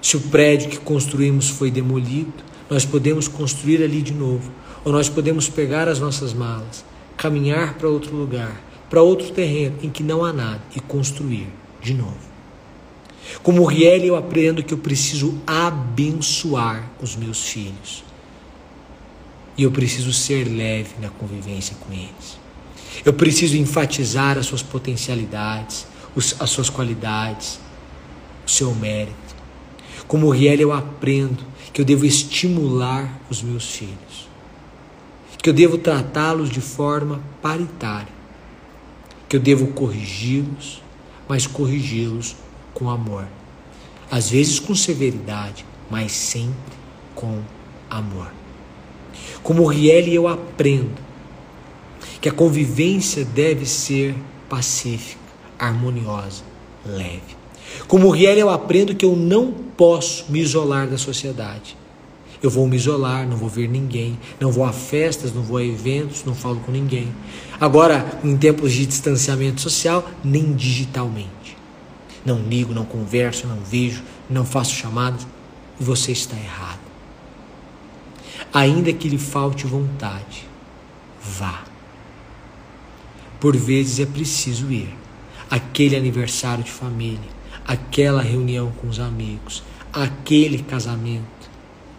Se 0.00 0.16
o 0.16 0.20
prédio 0.20 0.70
que 0.70 0.78
construímos 0.78 1.48
foi 1.48 1.70
demolido, 1.70 2.32
nós 2.70 2.84
podemos 2.84 3.28
construir 3.28 3.82
ali 3.82 4.02
de 4.02 4.12
novo, 4.12 4.50
ou 4.84 4.92
nós 4.92 5.08
podemos 5.08 5.48
pegar 5.48 5.88
as 5.88 5.98
nossas 5.98 6.32
malas, 6.32 6.84
caminhar 7.16 7.74
para 7.74 7.88
outro 7.88 8.14
lugar, 8.14 8.60
para 8.88 9.02
outro 9.02 9.30
terreno 9.32 9.76
em 9.82 9.90
que 9.90 10.02
não 10.02 10.24
há 10.24 10.32
nada 10.32 10.62
e 10.74 10.80
construir 10.80 11.48
de 11.82 11.92
novo. 11.92 12.25
Como 13.42 13.64
Riel, 13.64 14.04
eu 14.04 14.16
aprendo 14.16 14.62
que 14.62 14.74
eu 14.74 14.78
preciso 14.78 15.38
abençoar 15.46 16.90
os 17.00 17.16
meus 17.16 17.44
filhos. 17.44 18.04
E 19.56 19.62
eu 19.62 19.70
preciso 19.70 20.12
ser 20.12 20.44
leve 20.44 20.90
na 21.00 21.08
convivência 21.08 21.76
com 21.80 21.92
eles. 21.92 22.38
Eu 23.04 23.12
preciso 23.12 23.56
enfatizar 23.56 24.38
as 24.38 24.46
suas 24.46 24.62
potencialidades, 24.62 25.86
as 26.38 26.50
suas 26.50 26.70
qualidades, 26.70 27.58
o 28.46 28.50
seu 28.50 28.74
mérito. 28.74 29.14
Como 30.06 30.30
Riel, 30.30 30.60
eu 30.60 30.72
aprendo 30.72 31.44
que 31.72 31.80
eu 31.80 31.84
devo 31.84 32.06
estimular 32.06 33.20
os 33.28 33.42
meus 33.42 33.70
filhos, 33.70 34.28
que 35.42 35.50
eu 35.50 35.54
devo 35.54 35.78
tratá-los 35.78 36.48
de 36.48 36.60
forma 36.60 37.20
paritária, 37.42 38.12
que 39.28 39.36
eu 39.36 39.40
devo 39.40 39.68
corrigi-los, 39.68 40.82
mas 41.28 41.46
corrigi-los 41.46 42.36
com 42.76 42.90
amor. 42.90 43.26
Às 44.10 44.28
vezes 44.28 44.60
com 44.60 44.74
severidade, 44.74 45.64
mas 45.90 46.12
sempre 46.12 46.76
com 47.14 47.40
amor. 47.88 48.30
Como 49.42 49.64
Riel, 49.64 50.06
eu 50.08 50.28
aprendo 50.28 51.00
que 52.20 52.28
a 52.28 52.32
convivência 52.32 53.24
deve 53.24 53.64
ser 53.64 54.14
pacífica, 54.46 55.18
harmoniosa, 55.58 56.42
leve. 56.84 57.34
Como 57.88 58.10
Riel, 58.10 58.36
eu 58.36 58.50
aprendo 58.50 58.94
que 58.94 59.06
eu 59.06 59.16
não 59.16 59.52
posso 59.52 60.26
me 60.28 60.40
isolar 60.40 60.86
da 60.86 60.98
sociedade. 60.98 61.76
Eu 62.42 62.50
vou 62.50 62.68
me 62.68 62.76
isolar, 62.76 63.26
não 63.26 63.38
vou 63.38 63.48
ver 63.48 63.68
ninguém, 63.70 64.18
não 64.38 64.52
vou 64.52 64.64
a 64.64 64.72
festas, 64.72 65.32
não 65.32 65.42
vou 65.42 65.56
a 65.56 65.64
eventos, 65.64 66.24
não 66.24 66.34
falo 66.34 66.60
com 66.60 66.70
ninguém. 66.70 67.08
Agora, 67.58 68.20
em 68.22 68.36
tempos 68.36 68.72
de 68.72 68.84
distanciamento 68.84 69.62
social, 69.62 70.06
nem 70.22 70.52
digitalmente. 70.52 71.55
Não 72.26 72.40
ligo, 72.40 72.74
não 72.74 72.84
converso, 72.84 73.46
não 73.46 73.60
vejo, 73.60 74.02
não 74.28 74.44
faço 74.44 74.74
chamadas. 74.74 75.24
Você 75.78 76.10
está 76.10 76.36
errado. 76.36 76.80
Ainda 78.52 78.92
que 78.92 79.08
lhe 79.08 79.18
falte 79.18 79.66
vontade, 79.66 80.44
vá. 81.22 81.62
Por 83.38 83.56
vezes 83.56 84.00
é 84.00 84.06
preciso 84.06 84.72
ir. 84.72 84.92
Aquele 85.48 85.94
aniversário 85.94 86.64
de 86.64 86.70
família, 86.70 87.30
aquela 87.64 88.20
reunião 88.20 88.72
com 88.72 88.88
os 88.88 88.98
amigos, 88.98 89.62
aquele 89.92 90.62
casamento. 90.62 91.24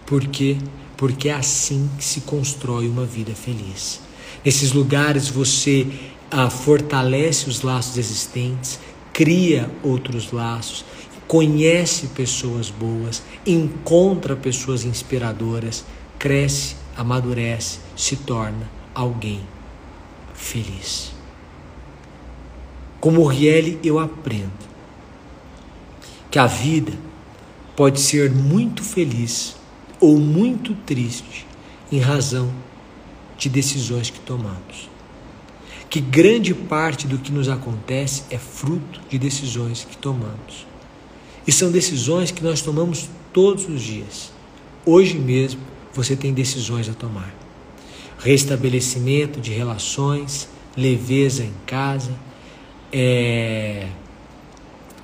Por 0.05 0.25
quê? 0.27 0.57
Porque 0.97 1.29
é 1.29 1.33
assim 1.33 1.89
que 1.97 2.03
se 2.03 2.21
constrói 2.21 2.89
uma 2.89 3.05
vida 3.05 3.33
feliz. 3.33 4.01
Nesses 4.43 4.73
lugares 4.73 5.29
você 5.29 5.87
ah, 6.29 6.49
fortalece 6.49 7.49
os 7.49 7.61
laços 7.61 7.97
existentes, 7.97 8.79
cria 9.17 9.67
outros 9.81 10.31
laços, 10.31 10.85
conhece 11.27 12.05
pessoas 12.09 12.69
boas, 12.69 13.23
encontra 13.47 14.35
pessoas 14.35 14.85
inspiradoras, 14.85 15.83
cresce, 16.19 16.75
amadurece, 16.95 17.79
se 17.95 18.15
torna 18.15 18.69
alguém 18.93 19.41
feliz. 20.35 21.13
Como 22.99 23.25
Riele, 23.25 23.79
eu 23.83 23.97
aprendo 23.97 24.51
que 26.29 26.37
a 26.37 26.45
vida 26.45 26.93
pode 27.75 27.99
ser 27.99 28.29
muito 28.29 28.83
feliz 28.83 29.55
ou 29.99 30.19
muito 30.19 30.75
triste 30.85 31.47
em 31.91 31.97
razão 31.97 32.53
de 33.35 33.49
decisões 33.49 34.11
que 34.11 34.19
tomamos. 34.19 34.87
Que 35.89 36.01
grande 36.01 36.53
parte 36.53 37.07
do 37.07 37.17
que 37.17 37.31
nos 37.31 37.47
acontece 37.47 38.23
é 38.29 38.37
fruto 38.37 38.99
de 39.09 39.17
decisões 39.17 39.85
que 39.89 39.95
tomamos. 39.95 40.67
E 41.45 41.51
são 41.51 41.71
decisões 41.71 42.29
que 42.29 42.43
nós 42.43 42.61
tomamos 42.61 43.09
todos 43.31 43.69
os 43.69 43.81
dias. 43.81 44.31
Hoje 44.85 45.17
mesmo 45.17 45.61
você 45.93 46.15
tem 46.15 46.33
decisões 46.33 46.89
a 46.89 46.93
tomar. 46.93 47.33
Restabelecimento 48.19 49.39
de 49.39 49.51
relações, 49.51 50.49
leveza 50.75 51.43
em 51.43 51.53
casa, 51.65 52.11
é, 52.91 53.87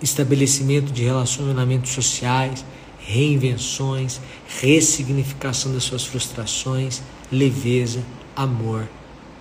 estabelecimento 0.02 0.92
de 0.92 1.04
relacionamentos 1.04 1.92
sociais, 1.92 2.66
reinvenções, 3.00 4.20
ressignificação 4.62 5.74
das 5.74 5.84
suas 5.84 6.06
frustrações, 6.06 7.02
leveza, 7.32 8.04
amor, 8.36 8.88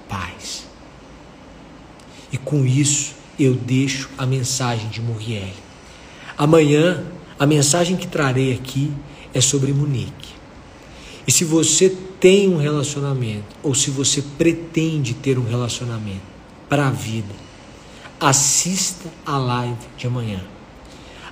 paz. 0.09 0.72
E 2.33 2.39
com 2.39 2.65
isso 2.65 3.15
eu 3.39 3.55
deixo 3.55 4.09
a 4.17 4.25
mensagem 4.25 4.89
de 4.89 5.01
Muriel. 5.01 5.55
Amanhã, 6.37 7.05
a 7.39 7.47
mensagem 7.47 7.97
que 7.97 8.07
trarei 8.07 8.53
aqui 8.53 8.93
é 9.35 9.41
sobre 9.41 9.73
Munique. 9.73 10.33
E 11.27 11.33
se 11.33 11.45
você 11.45 11.91
tem 12.19 12.49
um 12.49 12.57
relacionamento, 12.57 13.57
ou 13.63 13.75
se 13.75 13.91
você 13.91 14.23
pretende 14.23 15.15
ter 15.15 15.39
um 15.39 15.45
relacionamento 15.45 16.23
para 16.69 16.89
a 16.89 16.91
vida, 16.91 17.35
assista 18.19 19.09
a 19.27 19.37
live 19.37 19.77
de 19.97 20.07
amanhã. 20.07 20.41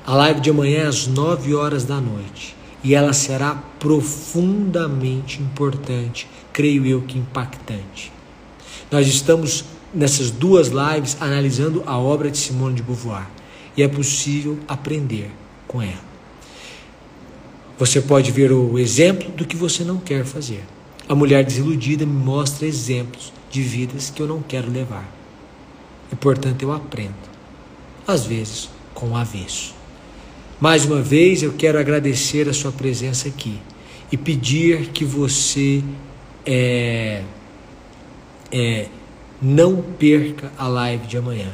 A 0.07 0.15
live 0.15 0.41
de 0.41 0.51
amanhã 0.51 0.81
é 0.81 0.87
às 0.87 1.07
9 1.07 1.55
horas 1.55 1.85
da 1.85 2.01
noite 2.01 2.57
e 2.83 2.95
ela 2.95 3.13
será 3.13 3.55
profundamente 3.79 5.41
importante, 5.41 6.29
creio 6.53 6.87
eu 6.87 7.03
que 7.03 7.19
impactante. 7.19 8.13
Nós 8.91 9.07
estamos 9.07 9.65
nessas 9.93 10.31
duas 10.31 10.69
lives 10.69 11.17
analisando 11.21 11.83
a 11.87 11.99
obra 11.99 12.31
de 12.31 12.39
Simone 12.39 12.77
de 12.77 12.83
Beauvoir 12.83 13.27
e 13.77 13.83
é 13.83 13.89
possível 13.89 14.59
aprender 14.69 15.31
com 15.67 15.83
ela. 15.83 16.11
Você 17.79 18.01
pode 18.01 18.31
ver 18.31 18.53
o 18.53 18.79
exemplo 18.79 19.31
do 19.31 19.47
que 19.47 19.57
você 19.57 19.83
não 19.83 19.99
quer 19.99 20.25
fazer. 20.25 20.63
A 21.09 21.15
mulher 21.15 21.45
desiludida 21.45 22.05
me 22.05 22.13
mostra 22.13 22.67
exemplos 22.67 23.33
de 23.51 23.63
vidas 23.63 24.11
que 24.11 24.21
eu 24.21 24.27
não 24.27 24.43
quero 24.43 24.71
levar 24.71 25.09
e, 26.13 26.17
portanto, 26.17 26.63
eu 26.63 26.73
aprendo, 26.73 27.15
às 28.07 28.27
vezes 28.27 28.69
com 28.95 29.17
avesso. 29.17 29.75
Mais 30.61 30.85
uma 30.85 31.01
vez, 31.01 31.43
eu 31.43 31.53
quero 31.55 31.79
agradecer 31.79 32.49
a 32.49 32.53
sua 32.53 32.71
presença 32.71 33.29
aqui 33.29 33.59
e 34.13 34.17
pedir 34.17 34.89
que 34.89 35.05
você 35.05 35.83
é, 36.45 37.23
é, 38.53 38.89
não 39.41 39.83
perca 39.99 40.53
a 40.59 40.69
live 40.69 41.07
de 41.07 41.17
amanhã. 41.17 41.51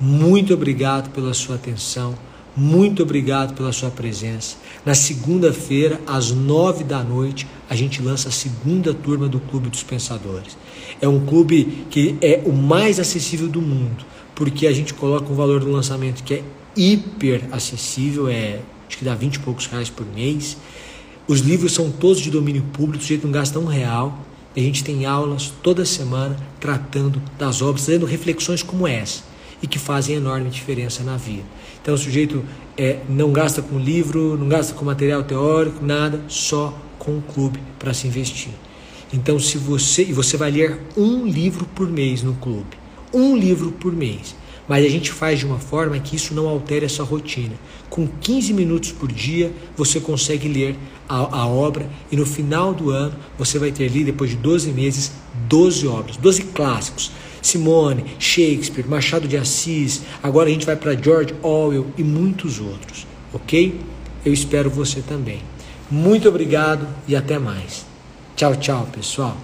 Muito 0.00 0.54
obrigado 0.54 1.10
pela 1.10 1.34
sua 1.34 1.56
atenção. 1.56 2.14
Muito 2.56 3.02
obrigado 3.02 3.54
pela 3.54 3.72
sua 3.72 3.90
presença. 3.90 4.56
Na 4.84 4.94
segunda-feira, 4.94 6.00
às 6.06 6.32
nove 6.32 6.82
da 6.82 7.02
noite, 7.02 7.46
a 7.68 7.76
gente 7.76 8.02
lança 8.02 8.28
a 8.28 8.32
segunda 8.32 8.92
turma 8.92 9.28
do 9.28 9.38
Clube 9.38 9.68
dos 9.68 9.82
Pensadores. 9.82 10.56
É 11.00 11.06
um 11.06 11.24
clube 11.24 11.86
que 11.90 12.16
é 12.20 12.42
o 12.44 12.52
mais 12.52 12.98
acessível 12.98 13.46
do 13.46 13.62
mundo, 13.62 14.04
porque 14.34 14.66
a 14.66 14.72
gente 14.72 14.92
coloca 14.92 15.32
um 15.32 15.36
valor 15.36 15.60
do 15.60 15.70
lançamento 15.70 16.24
que 16.24 16.34
é 16.34 16.42
hiper 16.76 17.44
acessível, 17.52 18.28
é 18.28 18.60
acho 18.88 18.98
que 18.98 19.04
dá 19.04 19.14
vinte 19.14 19.36
e 19.36 19.38
poucos 19.40 19.66
reais 19.66 19.88
por 19.88 20.04
mês. 20.06 20.56
Os 21.28 21.40
livros 21.40 21.72
são 21.72 21.90
todos 21.90 22.20
de 22.20 22.30
domínio 22.30 22.62
público, 22.72 22.98
o 22.98 23.02
sujeito 23.02 23.24
não 23.24 23.32
gasta 23.32 23.58
um 23.60 23.66
real. 23.66 24.18
A 24.56 24.60
gente 24.60 24.82
tem 24.82 25.06
aulas 25.06 25.52
toda 25.62 25.84
semana 25.84 26.36
tratando 26.58 27.22
das 27.38 27.62
obras, 27.62 27.84
trazendo 27.84 28.04
reflexões 28.06 28.62
como 28.62 28.86
essa 28.86 29.22
e 29.62 29.66
que 29.66 29.78
fazem 29.78 30.16
enorme 30.16 30.50
diferença 30.50 31.04
na 31.04 31.16
vida. 31.16 31.44
Então 31.80 31.94
o 31.94 31.98
sujeito 31.98 32.44
é, 32.76 32.98
não 33.08 33.32
gasta 33.32 33.62
com 33.62 33.78
livro, 33.78 34.36
não 34.36 34.48
gasta 34.48 34.74
com 34.74 34.84
material 34.84 35.22
teórico, 35.22 35.84
nada, 35.84 36.22
só 36.28 36.76
com 36.98 37.18
o 37.18 37.22
clube 37.22 37.60
para 37.78 37.94
se 37.94 38.08
investir. 38.08 38.52
Então 39.12 39.38
se 39.38 39.56
você 39.56 40.02
e 40.02 40.12
você 40.12 40.36
vai 40.36 40.50
ler 40.50 40.80
um 40.96 41.26
livro 41.26 41.66
por 41.66 41.88
mês 41.88 42.22
no 42.22 42.34
clube, 42.34 42.76
um 43.12 43.36
livro 43.36 43.70
por 43.72 43.92
mês. 43.92 44.34
Mas 44.70 44.84
a 44.84 44.88
gente 44.88 45.10
faz 45.10 45.40
de 45.40 45.44
uma 45.44 45.58
forma 45.58 45.98
que 45.98 46.14
isso 46.14 46.32
não 46.32 46.48
altere 46.48 46.86
a 46.86 46.88
sua 46.88 47.04
rotina. 47.04 47.56
Com 47.90 48.06
15 48.06 48.52
minutos 48.54 48.92
por 48.92 49.10
dia, 49.10 49.52
você 49.76 49.98
consegue 49.98 50.46
ler 50.46 50.76
a, 51.08 51.40
a, 51.40 51.46
obra 51.48 51.90
e 52.08 52.14
no 52.14 52.24
final 52.24 52.72
do 52.72 52.88
ano 52.90 53.12
você 53.36 53.58
vai 53.58 53.72
ter 53.72 53.88
lido, 53.88 54.06
depois 54.06 54.30
de 54.30 54.36
12 54.36 54.70
meses, 54.70 55.10
12 55.48 55.88
obras, 55.88 56.16
12 56.16 56.42
clássicos. 56.54 57.10
Simone, 57.42 58.14
Shakespeare, 58.20 58.86
Machado 58.86 59.26
de 59.26 59.36
Assis, 59.36 60.02
agora 60.22 60.48
a 60.48 60.52
gente 60.52 60.66
vai 60.66 60.76
para 60.76 60.94
George 60.94 61.34
Orwell 61.42 61.86
e 61.98 62.04
muitos 62.04 62.60
outros, 62.60 63.08
ok? 63.32 63.74
Eu 64.24 64.32
espero 64.32 64.70
você 64.70 65.00
também. 65.00 65.40
Muito 65.90 66.28
obrigado 66.28 66.86
e 67.08 67.16
até 67.16 67.40
mais. 67.40 67.84
Tchau, 68.36 68.54
tchau, 68.54 68.86
pessoal. 68.92 69.36